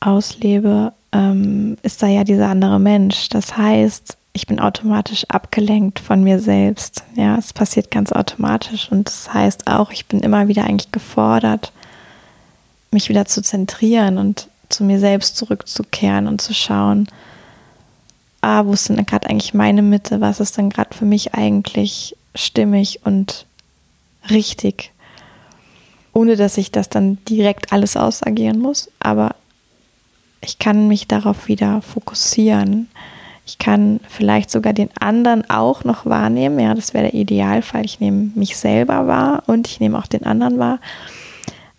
auslebe, 0.00 0.92
ähm, 1.12 1.76
ist 1.82 2.02
da 2.02 2.06
ja 2.06 2.24
dieser 2.24 2.48
andere 2.48 2.78
Mensch. 2.78 3.28
Das 3.28 3.56
heißt, 3.56 4.16
ich 4.32 4.46
bin 4.46 4.58
automatisch 4.60 5.24
abgelenkt 5.28 6.00
von 6.00 6.22
mir 6.22 6.40
selbst. 6.40 7.04
Ja, 7.14 7.36
es 7.38 7.52
passiert 7.52 7.90
ganz 7.90 8.12
automatisch 8.12 8.90
und 8.90 9.08
das 9.08 9.32
heißt 9.32 9.68
auch, 9.68 9.90
ich 9.92 10.06
bin 10.06 10.20
immer 10.20 10.48
wieder 10.48 10.64
eigentlich 10.64 10.92
gefordert, 10.92 11.72
mich 12.90 13.08
wieder 13.08 13.26
zu 13.26 13.42
zentrieren 13.42 14.18
und 14.18 14.48
zu 14.68 14.84
mir 14.84 14.98
selbst 14.98 15.36
zurückzukehren 15.36 16.26
und 16.26 16.40
zu 16.40 16.52
schauen, 16.52 17.06
ah, 18.44 18.66
wo 18.66 18.74
ist 18.74 18.90
denn 18.90 19.06
gerade 19.06 19.30
eigentlich 19.30 19.54
meine 19.54 19.80
Mitte? 19.80 20.20
Was 20.20 20.38
ist 20.38 20.58
denn 20.58 20.68
gerade 20.68 20.94
für 20.94 21.06
mich 21.06 21.34
eigentlich 21.34 22.14
stimmig 22.34 23.00
und 23.04 23.46
richtig? 24.28 24.92
Ohne 26.12 26.36
dass 26.36 26.58
ich 26.58 26.70
das 26.70 26.90
dann 26.90 27.18
direkt 27.24 27.72
alles 27.72 27.96
ausagieren 27.96 28.60
muss, 28.60 28.90
aber 29.00 29.34
ich 30.42 30.58
kann 30.58 30.88
mich 30.88 31.08
darauf 31.08 31.48
wieder 31.48 31.80
fokussieren. 31.80 32.88
Ich 33.46 33.58
kann 33.58 34.00
vielleicht 34.08 34.50
sogar 34.50 34.74
den 34.74 34.90
anderen 35.00 35.48
auch 35.48 35.84
noch 35.84 36.04
wahrnehmen. 36.04 36.60
Ja, 36.60 36.74
das 36.74 36.92
wäre 36.92 37.04
der 37.04 37.14
Idealfall. 37.14 37.84
Ich 37.86 37.98
nehme 38.00 38.30
mich 38.34 38.56
selber 38.58 39.06
wahr 39.06 39.42
und 39.46 39.68
ich 39.68 39.80
nehme 39.80 39.98
auch 39.98 40.06
den 40.06 40.26
anderen 40.26 40.58
wahr. 40.58 40.80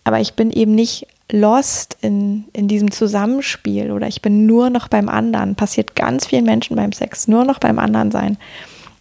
Aber 0.02 0.20
ich 0.20 0.34
bin 0.34 0.50
eben 0.50 0.74
nicht 0.74 1.06
lost 1.30 1.96
in, 2.02 2.44
in 2.52 2.68
diesem 2.68 2.90
Zusammenspiel 2.90 3.90
oder 3.90 4.06
ich 4.06 4.22
bin 4.22 4.46
nur 4.46 4.70
noch 4.70 4.88
beim 4.88 5.08
anderen. 5.08 5.54
Passiert 5.56 5.96
ganz 5.96 6.26
vielen 6.26 6.44
Menschen 6.44 6.76
beim 6.76 6.92
Sex. 6.92 7.28
Nur 7.28 7.44
noch 7.44 7.58
beim 7.58 7.78
anderen 7.78 8.10
sein. 8.10 8.38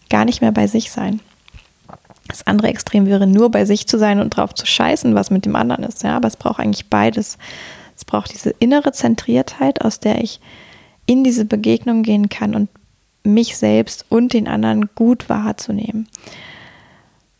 Gar 0.09 0.25
nicht 0.25 0.41
mehr 0.41 0.51
bei 0.51 0.67
sich 0.67 0.91
sein. 0.91 1.19
Das 2.27 2.47
andere 2.47 2.69
Extrem 2.69 3.05
wäre 3.05 3.27
nur 3.27 3.51
bei 3.51 3.65
sich 3.65 3.87
zu 3.87 3.99
sein 3.99 4.19
und 4.19 4.31
drauf 4.31 4.53
zu 4.55 4.65
scheißen, 4.65 5.13
was 5.13 5.29
mit 5.29 5.45
dem 5.45 5.55
anderen 5.55 5.83
ist. 5.83 6.03
Ja, 6.03 6.15
aber 6.17 6.27
es 6.27 6.37
braucht 6.37 6.59
eigentlich 6.59 6.89
beides. 6.89 7.37
Es 7.95 8.03
braucht 8.03 8.33
diese 8.33 8.49
innere 8.49 8.91
Zentriertheit, 8.91 9.81
aus 9.81 9.99
der 9.99 10.21
ich 10.23 10.39
in 11.05 11.23
diese 11.23 11.45
Begegnung 11.45 12.01
gehen 12.01 12.29
kann 12.29 12.55
und 12.55 12.69
mich 13.23 13.57
selbst 13.57 14.05
und 14.09 14.33
den 14.33 14.47
anderen 14.47 14.89
gut 14.95 15.29
wahrzunehmen. 15.29 16.07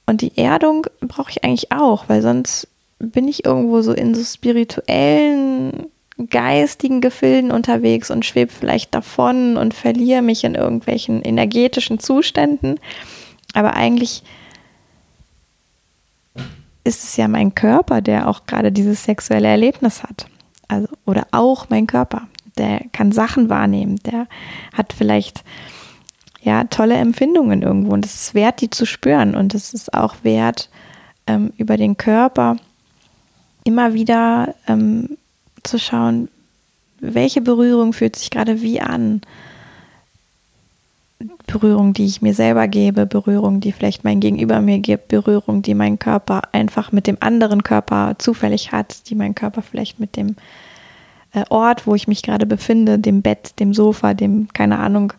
Und 0.06 0.22
die 0.22 0.38
Erdung 0.38 0.86
brauche 1.02 1.32
ich 1.32 1.44
eigentlich 1.44 1.72
auch, 1.72 2.08
weil 2.08 2.22
sonst 2.22 2.68
bin 3.00 3.28
ich 3.28 3.46
irgendwo 3.46 3.82
so 3.82 3.94
in 3.94 4.16
so 4.16 4.24
spirituellen, 4.24 5.88
geistigen 6.30 7.02
Gefilden 7.02 7.52
unterwegs 7.52 8.10
und 8.10 8.26
schwebe 8.26 8.52
vielleicht 8.52 8.96
davon 8.96 9.58
und 9.58 9.74
verliere 9.74 10.22
mich 10.22 10.44
in 10.44 10.56
irgendwelchen 10.56 11.22
energetischen 11.22 12.00
Zuständen. 12.00 12.80
Aber 13.54 13.76
eigentlich 13.76 14.24
ist 16.86 17.04
es 17.04 17.18
ja 17.18 17.28
mein 17.28 17.54
Körper, 17.54 18.02
der 18.02 18.30
auch 18.30 18.46
gerade 18.46 18.72
dieses 18.72 19.04
sexuelle 19.04 19.48
Erlebnis 19.48 20.04
hat. 20.04 20.28
Also, 20.68 20.88
oder 21.06 21.28
auch 21.32 21.70
mein 21.70 21.88
Körper 21.88 22.28
der 22.58 22.82
kann 22.92 23.12
Sachen 23.12 23.50
wahrnehmen, 23.50 23.98
der 24.06 24.28
hat 24.74 24.94
vielleicht 24.94 25.44
ja 26.42 26.66
tolle 26.66 26.96
Empfindungen 26.96 27.62
irgendwo 27.62 27.94
und 27.94 28.06
es 28.06 28.16
ist 28.16 28.34
wert, 28.34 28.62
die 28.62 28.70
zu 28.70 28.86
spüren 28.86 29.36
und 29.36 29.54
es 29.54 29.74
ist 29.74 29.94
auch 29.94 30.16
wert, 30.24 30.70
ähm, 31.28 31.52
über 31.58 31.78
den 31.78 31.98
Körper 31.98 32.58
immer 33.66 33.94
wieder 33.94 34.56
ähm, 34.68 35.18
zu 35.64 35.78
schauen, 35.78 36.30
welche 37.02 37.42
Berührung 37.42 37.92
fühlt 37.92 38.16
sich 38.16 38.30
gerade 38.30 38.62
wie 38.62 38.80
an. 38.80 39.22
Berührung, 41.48 41.94
die 41.94 42.06
ich 42.06 42.22
mir 42.22 42.34
selber 42.34 42.68
gebe, 42.68 43.06
Berührung, 43.06 43.60
die 43.60 43.72
vielleicht 43.72 44.04
mein 44.04 44.20
Gegenüber 44.20 44.62
mir 44.62 44.80
gibt, 44.80 45.10
Berührung, 45.10 45.62
die 45.62 45.74
mein 45.74 46.00
Körper 46.00 46.42
einfach 46.54 46.92
mit 46.92 47.08
dem 47.08 47.18
anderen 47.20 47.64
Körper 47.64 48.16
zufällig 48.18 48.72
hat, 48.72 49.10
die 49.10 49.16
mein 49.16 49.36
Körper 49.36 49.62
vielleicht 49.62 50.00
mit 50.00 50.16
dem 50.16 50.36
äh, 51.34 51.44
Ort, 51.50 51.88
wo 51.88 51.96
ich 51.96 52.08
mich 52.08 52.22
gerade 52.22 52.46
befinde, 52.46 53.00
dem 53.00 53.22
Bett, 53.22 53.60
dem 53.60 53.74
Sofa, 53.74 54.14
dem, 54.14 54.48
keine 54.54 54.80
Ahnung, 54.80 55.14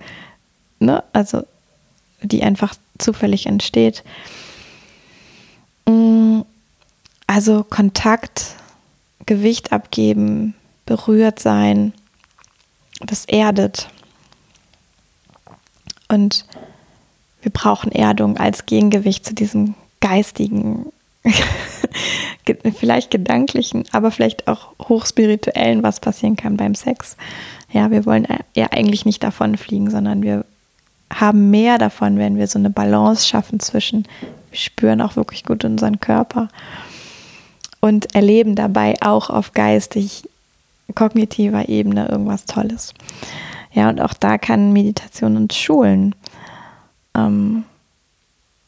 ne, 0.79 1.03
also 1.13 1.43
die 2.23 2.43
einfach 2.43 2.75
zufällig 2.99 3.47
entsteht. 3.47 4.05
Mm, 5.89 6.41
also 7.27 7.65
Kontakt, 7.65 8.57
Gewicht 9.27 9.73
abgeben, 9.73 10.55
berührt 10.85 11.39
sein, 11.39 11.93
das 13.01 13.25
erdet. 13.25 13.89
Und 16.09 16.47
wir 17.43 17.51
brauchen 17.51 17.93
Erdung 17.93 18.37
als 18.37 18.67
Gegengewicht 18.67 19.27
zu 19.27 19.35
diesem 19.35 19.75
geistigen 20.01 20.87
vielleicht 22.79 23.11
gedanklichen, 23.11 23.85
aber 23.91 24.11
vielleicht 24.11 24.47
auch 24.47 24.69
hochspirituellen, 24.79 25.83
was 25.83 26.01
passieren 26.01 26.37
kann 26.37 26.57
beim 26.57 26.75
Sex. 26.75 27.17
Ja, 27.73 27.91
wir 27.91 28.07
wollen 28.07 28.27
ja 28.55 28.69
eigentlich 28.71 29.05
nicht 29.05 29.23
davon 29.25 29.57
fliegen, 29.57 29.91
sondern 29.91 30.23
wir 30.23 30.45
haben 31.12 31.51
mehr 31.51 31.79
davon, 31.79 32.19
wenn 32.19 32.37
wir 32.37 32.47
so 32.47 32.59
eine 32.59 32.71
Balance 32.71 33.27
schaffen 33.27 33.61
zwischen, 33.61 34.07
wir 34.51 34.59
spüren 34.59 35.01
auch 35.01 35.17
wirklich 35.17 35.45
gut 35.45 35.65
unseren 35.65 36.01
Körper 36.01 36.49
und 37.87 38.14
erleben 38.14 38.55
dabei 38.55 38.94
auch 39.01 39.31
auf 39.31 39.53
geistig 39.53 40.29
kognitiver 40.94 41.68
Ebene 41.68 42.09
irgendwas 42.09 42.44
Tolles. 42.44 42.94
Ja, 43.72 43.88
und 43.88 44.01
auch 44.01 44.14
da 44.14 44.38
kann 44.38 44.72
Meditation 44.72 45.37
uns 45.37 45.57
schulen. 45.57 46.14
Ähm, 47.14 47.64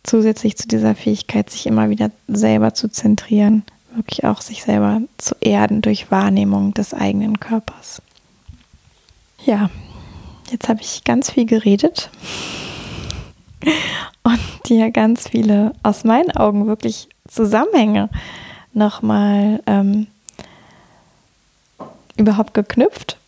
zusätzlich 0.02 0.57
zu 0.57 0.68
dieser 0.68 0.94
Fähigkeit, 0.94 1.50
sich 1.50 1.66
immer 1.66 1.90
wieder 1.90 2.11
selber 2.26 2.74
zu 2.74 2.88
zentrieren, 2.88 3.62
wirklich 3.94 4.24
auch 4.24 4.40
sich 4.40 4.62
selber 4.62 5.00
zu 5.16 5.35
erden 5.40 5.83
durch 5.83 6.11
Wahrnehmung 6.11 6.74
des 6.74 6.94
eigenen 6.94 7.40
Körpers. 7.40 8.02
Ja, 9.44 9.70
jetzt 10.50 10.68
habe 10.68 10.81
ich 10.81 11.04
ganz 11.04 11.31
viel 11.31 11.46
geredet 11.46 12.11
und 14.22 14.40
dir 14.66 14.90
ganz 14.90 15.28
viele 15.28 15.72
aus 15.83 16.04
meinen 16.04 16.31
Augen 16.33 16.66
wirklich 16.66 17.09
Zusammenhänge 17.28 18.09
nochmal 18.79 19.62
ähm, 19.67 20.07
überhaupt 22.17 22.55
geknüpft. 22.55 23.19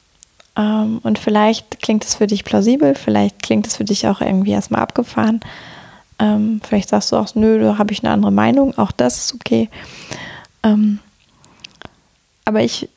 Ähm, 0.56 1.00
und 1.02 1.18
vielleicht 1.18 1.80
klingt 1.82 2.04
es 2.04 2.14
für 2.14 2.26
dich 2.26 2.44
plausibel, 2.44 2.94
vielleicht 2.94 3.42
klingt 3.42 3.66
es 3.66 3.76
für 3.76 3.84
dich 3.84 4.06
auch 4.08 4.20
irgendwie 4.20 4.52
erstmal 4.52 4.80
abgefahren. 4.80 5.40
Ähm, 6.18 6.60
vielleicht 6.66 6.88
sagst 6.88 7.12
du 7.12 7.16
auch, 7.16 7.34
nö, 7.34 7.60
da 7.60 7.78
habe 7.78 7.92
ich 7.92 8.02
eine 8.02 8.12
andere 8.12 8.32
Meinung. 8.32 8.76
Auch 8.78 8.92
das 8.92 9.18
ist 9.18 9.34
okay. 9.34 9.68
Ähm, 10.62 10.98
aber 12.44 12.62
ich 12.62 12.88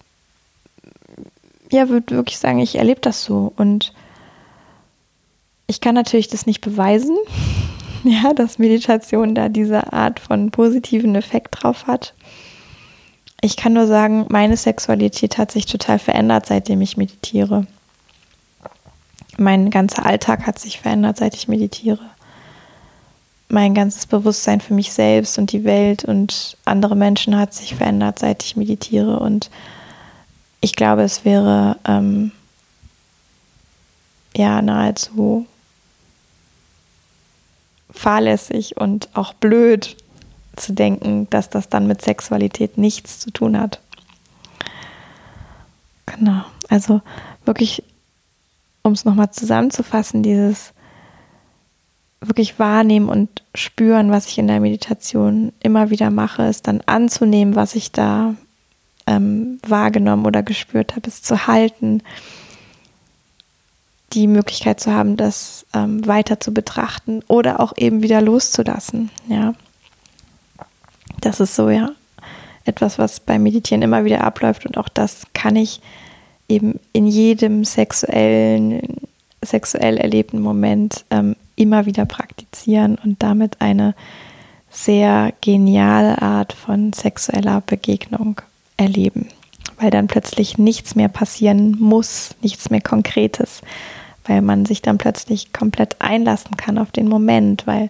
ja, 1.71 1.89
würde 1.89 2.15
wirklich 2.15 2.37
sagen, 2.37 2.59
ich 2.59 2.75
erlebe 2.75 3.01
das 3.01 3.23
so. 3.23 3.51
Und 3.55 3.93
ich 5.67 5.81
kann 5.81 5.95
natürlich 5.95 6.27
das 6.27 6.45
nicht 6.45 6.61
beweisen, 6.61 7.15
ja, 8.23 8.33
dass 8.33 8.59
Meditation 8.59 9.35
da 9.35 9.49
diese 9.49 9.93
Art 9.93 10.19
von 10.19 10.51
positiven 10.51 11.15
Effekt 11.15 11.61
drauf 11.61 11.87
hat. 11.87 12.13
Ich 13.41 13.57
kann 13.57 13.73
nur 13.73 13.87
sagen, 13.87 14.25
meine 14.29 14.55
Sexualität 14.55 15.37
hat 15.37 15.51
sich 15.51 15.65
total 15.65 15.99
verändert, 15.99 16.45
seitdem 16.45 16.81
ich 16.81 16.97
meditiere. 16.97 17.67
Mein 19.37 19.69
ganzer 19.69 20.05
Alltag 20.05 20.45
hat 20.45 20.59
sich 20.59 20.79
verändert, 20.79 21.17
seit 21.17 21.35
ich 21.35 21.47
meditiere 21.47 21.99
mein 23.53 23.75
ganzes 23.75 24.07
Bewusstsein 24.07 24.61
für 24.61 24.73
mich 24.73 24.91
selbst 24.91 25.37
und 25.37 25.51
die 25.51 25.63
Welt 25.63 26.03
und 26.03 26.57
andere 26.65 26.95
Menschen 26.95 27.37
hat 27.37 27.53
sich 27.53 27.75
verändert, 27.75 28.17
seit 28.17 28.43
ich 28.43 28.55
meditiere. 28.55 29.19
Und 29.19 29.51
ich 30.59 30.75
glaube, 30.75 31.03
es 31.03 31.23
wäre 31.23 31.77
ähm, 31.87 32.31
ja 34.35 34.61
nahezu 34.63 35.45
fahrlässig 37.93 38.77
und 38.77 39.09
auch 39.13 39.33
blöd 39.33 39.95
zu 40.55 40.73
denken, 40.73 41.27
dass 41.29 41.49
das 41.49 41.69
dann 41.69 41.87
mit 41.87 42.01
Sexualität 42.01 42.77
nichts 42.77 43.19
zu 43.19 43.31
tun 43.31 43.59
hat. 43.59 43.79
Genau, 46.05 46.43
also 46.69 47.01
wirklich, 47.45 47.83
um 48.81 48.93
es 48.93 49.05
nochmal 49.05 49.31
zusammenzufassen, 49.31 50.21
dieses 50.21 50.73
wirklich 52.19 52.59
wahrnehmen 52.59 53.09
und 53.09 53.43
spüren, 53.55 54.11
was 54.11 54.27
ich 54.27 54.37
in 54.37 54.47
der 54.47 54.59
Meditation 54.59 55.51
immer 55.61 55.89
wieder 55.89 56.09
mache, 56.09 56.43
ist 56.43 56.67
dann 56.67 56.81
anzunehmen, 56.85 57.55
was 57.55 57.75
ich 57.75 57.91
da 57.91 58.35
ähm, 59.07 59.59
wahrgenommen 59.67 60.25
oder 60.25 60.43
gespürt 60.43 60.95
habe, 60.95 61.07
es 61.07 61.21
zu 61.21 61.47
halten, 61.47 62.01
die 64.13 64.27
Möglichkeit 64.27 64.79
zu 64.79 64.91
haben, 64.91 65.17
das 65.17 65.65
ähm, 65.73 66.05
weiter 66.07 66.39
zu 66.39 66.53
betrachten 66.53 67.21
oder 67.27 67.59
auch 67.59 67.73
eben 67.77 68.03
wieder 68.03 68.21
loszulassen. 68.21 69.09
Ja, 69.27 69.53
das 71.21 71.39
ist 71.39 71.55
so 71.55 71.69
ja 71.69 71.91
etwas, 72.65 72.97
was 72.97 73.19
beim 73.19 73.43
Meditieren 73.43 73.81
immer 73.81 74.05
wieder 74.05 74.23
abläuft 74.23 74.65
und 74.65 74.77
auch 74.77 74.89
das 74.89 75.23
kann 75.33 75.55
ich 75.55 75.81
eben 76.47 76.79
in 76.93 77.07
jedem 77.07 77.65
sexuellen, 77.65 78.81
sexuell 79.43 79.97
erlebten 79.97 80.41
Moment 80.41 81.03
ähm, 81.09 81.35
immer 81.55 81.85
wieder 81.85 82.05
praktizieren 82.05 82.97
und 83.03 83.21
damit 83.21 83.61
eine 83.61 83.95
sehr 84.69 85.33
geniale 85.41 86.21
Art 86.21 86.53
von 86.53 86.93
sexueller 86.93 87.61
Begegnung 87.61 88.41
erleben, 88.77 89.27
weil 89.79 89.91
dann 89.91 90.07
plötzlich 90.07 90.57
nichts 90.57 90.95
mehr 90.95 91.09
passieren 91.09 91.77
muss, 91.79 92.35
nichts 92.41 92.69
mehr 92.69 92.81
Konkretes, 92.81 93.61
weil 94.25 94.41
man 94.41 94.65
sich 94.65 94.81
dann 94.81 94.97
plötzlich 94.97 95.53
komplett 95.53 95.97
einlassen 95.99 96.57
kann 96.57 96.77
auf 96.77 96.91
den 96.91 97.07
Moment, 97.07 97.67
weil 97.67 97.89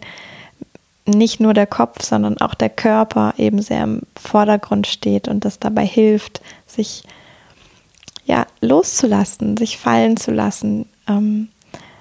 nicht 1.05 1.39
nur 1.39 1.53
der 1.53 1.67
Kopf, 1.67 2.03
sondern 2.03 2.39
auch 2.39 2.53
der 2.53 2.69
Körper 2.69 3.33
eben 3.37 3.61
sehr 3.61 3.83
im 3.83 4.01
Vordergrund 4.15 4.87
steht 4.87 5.27
und 5.27 5.45
das 5.45 5.59
dabei 5.59 5.85
hilft, 5.85 6.41
sich 6.65 7.03
ja 8.25 8.47
loszulassen, 8.61 9.57
sich 9.57 9.77
fallen 9.77 10.15
zu 10.15 10.31
lassen, 10.31 10.85
ähm, 11.07 11.49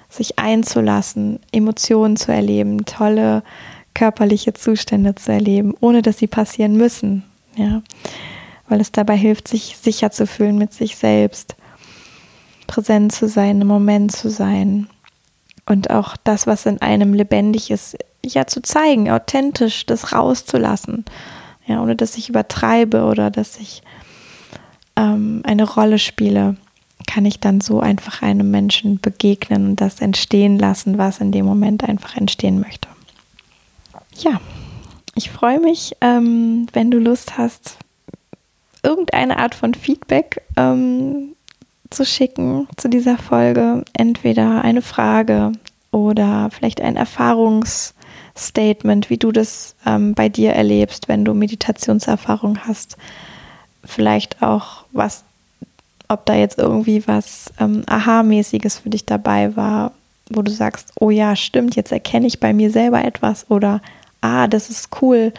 sich 0.09 0.39
einzulassen, 0.39 1.39
Emotionen 1.51 2.15
zu 2.15 2.31
erleben, 2.31 2.85
tolle 2.85 3.43
körperliche 3.93 4.53
Zustände 4.53 5.15
zu 5.15 5.31
erleben, 5.31 5.73
ohne 5.81 6.01
dass 6.01 6.17
sie 6.17 6.27
passieren 6.27 6.77
müssen. 6.77 7.23
Ja, 7.55 7.81
weil 8.67 8.79
es 8.79 8.91
dabei 8.91 9.17
hilft, 9.17 9.47
sich 9.47 9.77
sicher 9.77 10.11
zu 10.11 10.25
fühlen 10.25 10.57
mit 10.57 10.73
sich 10.73 10.95
selbst, 10.95 11.55
präsent 12.73 13.11
zu 13.11 13.27
sein, 13.27 13.61
im 13.61 13.67
Moment 13.67 14.11
zu 14.11 14.31
sein 14.31 14.87
und 15.67 15.91
auch 15.91 16.17
das, 16.23 16.47
was 16.47 16.65
in 16.65 16.81
einem 16.81 17.13
lebendig 17.13 17.69
ist, 17.69 17.95
ja 18.25 18.47
zu 18.47 18.63
zeigen, 18.63 19.11
authentisch 19.11 19.85
das 19.85 20.11
rauszulassen, 20.11 21.05
ja, 21.67 21.83
ohne 21.83 21.95
dass 21.95 22.17
ich 22.17 22.29
übertreibe 22.29 23.03
oder 23.03 23.29
dass 23.29 23.59
ich 23.59 23.83
ähm, 24.95 25.41
eine 25.45 25.69
Rolle 25.69 25.99
spiele, 25.99 26.57
kann 27.05 27.25
ich 27.25 27.39
dann 27.39 27.61
so 27.61 27.79
einfach 27.79 28.23
einem 28.23 28.49
Menschen 28.49 28.99
begegnen 28.99 29.69
und 29.69 29.81
das 29.81 30.01
entstehen 30.01 30.57
lassen, 30.57 30.97
was 30.97 31.19
in 31.19 31.31
dem 31.31 31.45
Moment 31.45 31.83
einfach 31.83 32.17
entstehen 32.17 32.59
möchte. 32.59 32.89
Ja, 34.17 34.41
ich 35.13 35.29
freue 35.29 35.59
mich, 35.59 35.95
ähm, 36.01 36.65
wenn 36.73 36.89
du 36.89 36.97
Lust 36.97 37.37
hast, 37.37 37.77
irgendeine 38.81 39.37
Art 39.37 39.53
von 39.53 39.75
Feedback 39.75 40.41
ähm, 40.57 41.32
zu 41.93 42.05
schicken 42.05 42.67
zu 42.77 42.89
dieser 42.89 43.17
Folge. 43.17 43.83
Entweder 43.93 44.63
eine 44.63 44.81
Frage 44.81 45.51
oder 45.91 46.49
vielleicht 46.51 46.81
ein 46.81 46.95
Erfahrungsstatement, 46.95 49.09
wie 49.09 49.17
du 49.17 49.31
das 49.31 49.75
ähm, 49.85 50.13
bei 50.13 50.29
dir 50.29 50.53
erlebst, 50.53 51.07
wenn 51.07 51.23
du 51.23 51.33
Meditationserfahrung 51.33 52.59
hast. 52.67 52.97
Vielleicht 53.83 54.41
auch 54.41 54.85
was, 54.91 55.23
ob 56.07 56.25
da 56.25 56.35
jetzt 56.35 56.57
irgendwie 56.57 57.07
was 57.07 57.51
ähm, 57.59 57.83
Aha-mäßiges 57.85 58.79
für 58.79 58.89
dich 58.89 59.05
dabei 59.05 59.55
war, 59.55 59.91
wo 60.29 60.41
du 60.41 60.51
sagst, 60.51 60.93
oh 60.99 61.09
ja, 61.09 61.35
stimmt, 61.35 61.75
jetzt 61.75 61.91
erkenne 61.91 62.27
ich 62.27 62.39
bei 62.39 62.53
mir 62.53 62.71
selber 62.71 63.03
etwas 63.03 63.45
oder 63.49 63.81
ah, 64.21 64.47
das 64.47 64.69
ist 64.69 64.89
cool, 65.01 65.33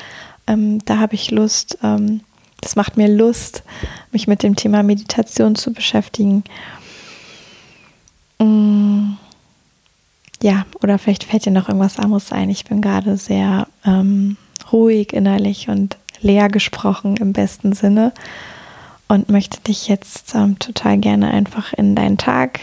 ähm, 0.47 0.85
da 0.85 0.99
habe 0.99 1.15
ich 1.15 1.31
Lust, 1.31 1.79
ähm, 1.83 2.21
das 2.61 2.77
macht 2.77 2.97
mir 2.97 3.09
Lust, 3.09 3.63
mich 4.11 4.27
mit 4.27 4.43
dem 4.43 4.57
Thema 4.57 4.83
Meditation 4.83 5.55
zu 5.55 5.73
beschäftigen. 5.73 6.45
Mm. 8.39 9.13
Ja, 10.43 10.67
oder 10.83 10.99
vielleicht 10.99 11.25
fällt 11.25 11.47
dir 11.47 11.53
noch 11.53 11.69
irgendwas 11.69 11.99
anderes 11.99 12.31
ein. 12.31 12.51
Ich 12.51 12.65
bin 12.65 12.83
gerade 12.83 13.17
sehr 13.17 13.67
ähm, 13.87 14.37
ruhig 14.73 15.15
innerlich 15.15 15.69
und 15.69 15.97
leer 16.21 16.49
gesprochen 16.49 17.17
im 17.17 17.33
besten 17.33 17.73
Sinne 17.73 18.13
und 19.09 19.31
möchte 19.31 19.61
dich 19.61 19.89
jetzt 19.89 20.35
ähm, 20.35 20.59
total 20.59 20.99
gerne 20.99 21.31
einfach 21.31 21.73
in 21.73 21.95
deinen 21.95 22.19
Tag 22.19 22.61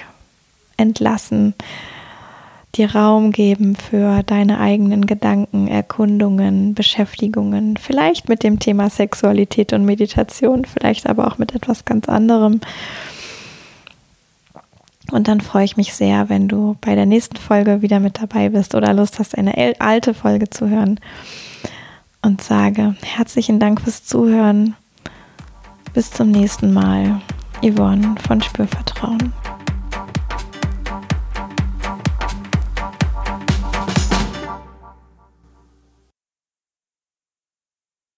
entlassen 0.77 1.55
dir 2.75 2.95
Raum 2.95 3.31
geben 3.31 3.75
für 3.75 4.23
deine 4.23 4.59
eigenen 4.59 5.05
Gedanken, 5.05 5.67
Erkundungen, 5.67 6.73
Beschäftigungen, 6.73 7.77
vielleicht 7.77 8.29
mit 8.29 8.43
dem 8.43 8.59
Thema 8.59 8.89
Sexualität 8.89 9.73
und 9.73 9.85
Meditation, 9.85 10.65
vielleicht 10.65 11.07
aber 11.07 11.27
auch 11.27 11.37
mit 11.37 11.53
etwas 11.53 11.85
ganz 11.85 12.07
anderem. 12.07 12.61
Und 15.11 15.27
dann 15.27 15.41
freue 15.41 15.65
ich 15.65 15.75
mich 15.75 15.93
sehr, 15.93 16.29
wenn 16.29 16.47
du 16.47 16.77
bei 16.79 16.95
der 16.95 17.05
nächsten 17.05 17.35
Folge 17.35 17.81
wieder 17.81 17.99
mit 17.99 18.21
dabei 18.21 18.49
bist 18.49 18.75
oder 18.75 18.93
Lust 18.93 19.19
hast, 19.19 19.37
eine 19.37 19.75
alte 19.79 20.13
Folge 20.13 20.49
zu 20.49 20.69
hören. 20.69 20.99
Und 22.21 22.41
sage 22.41 22.95
herzlichen 23.01 23.59
Dank 23.59 23.81
fürs 23.81 24.05
Zuhören. 24.05 24.75
Bis 25.93 26.11
zum 26.11 26.31
nächsten 26.31 26.71
Mal. 26.71 27.19
Yvonne 27.61 28.15
von 28.25 28.41
Spürvertrauen. 28.41 29.33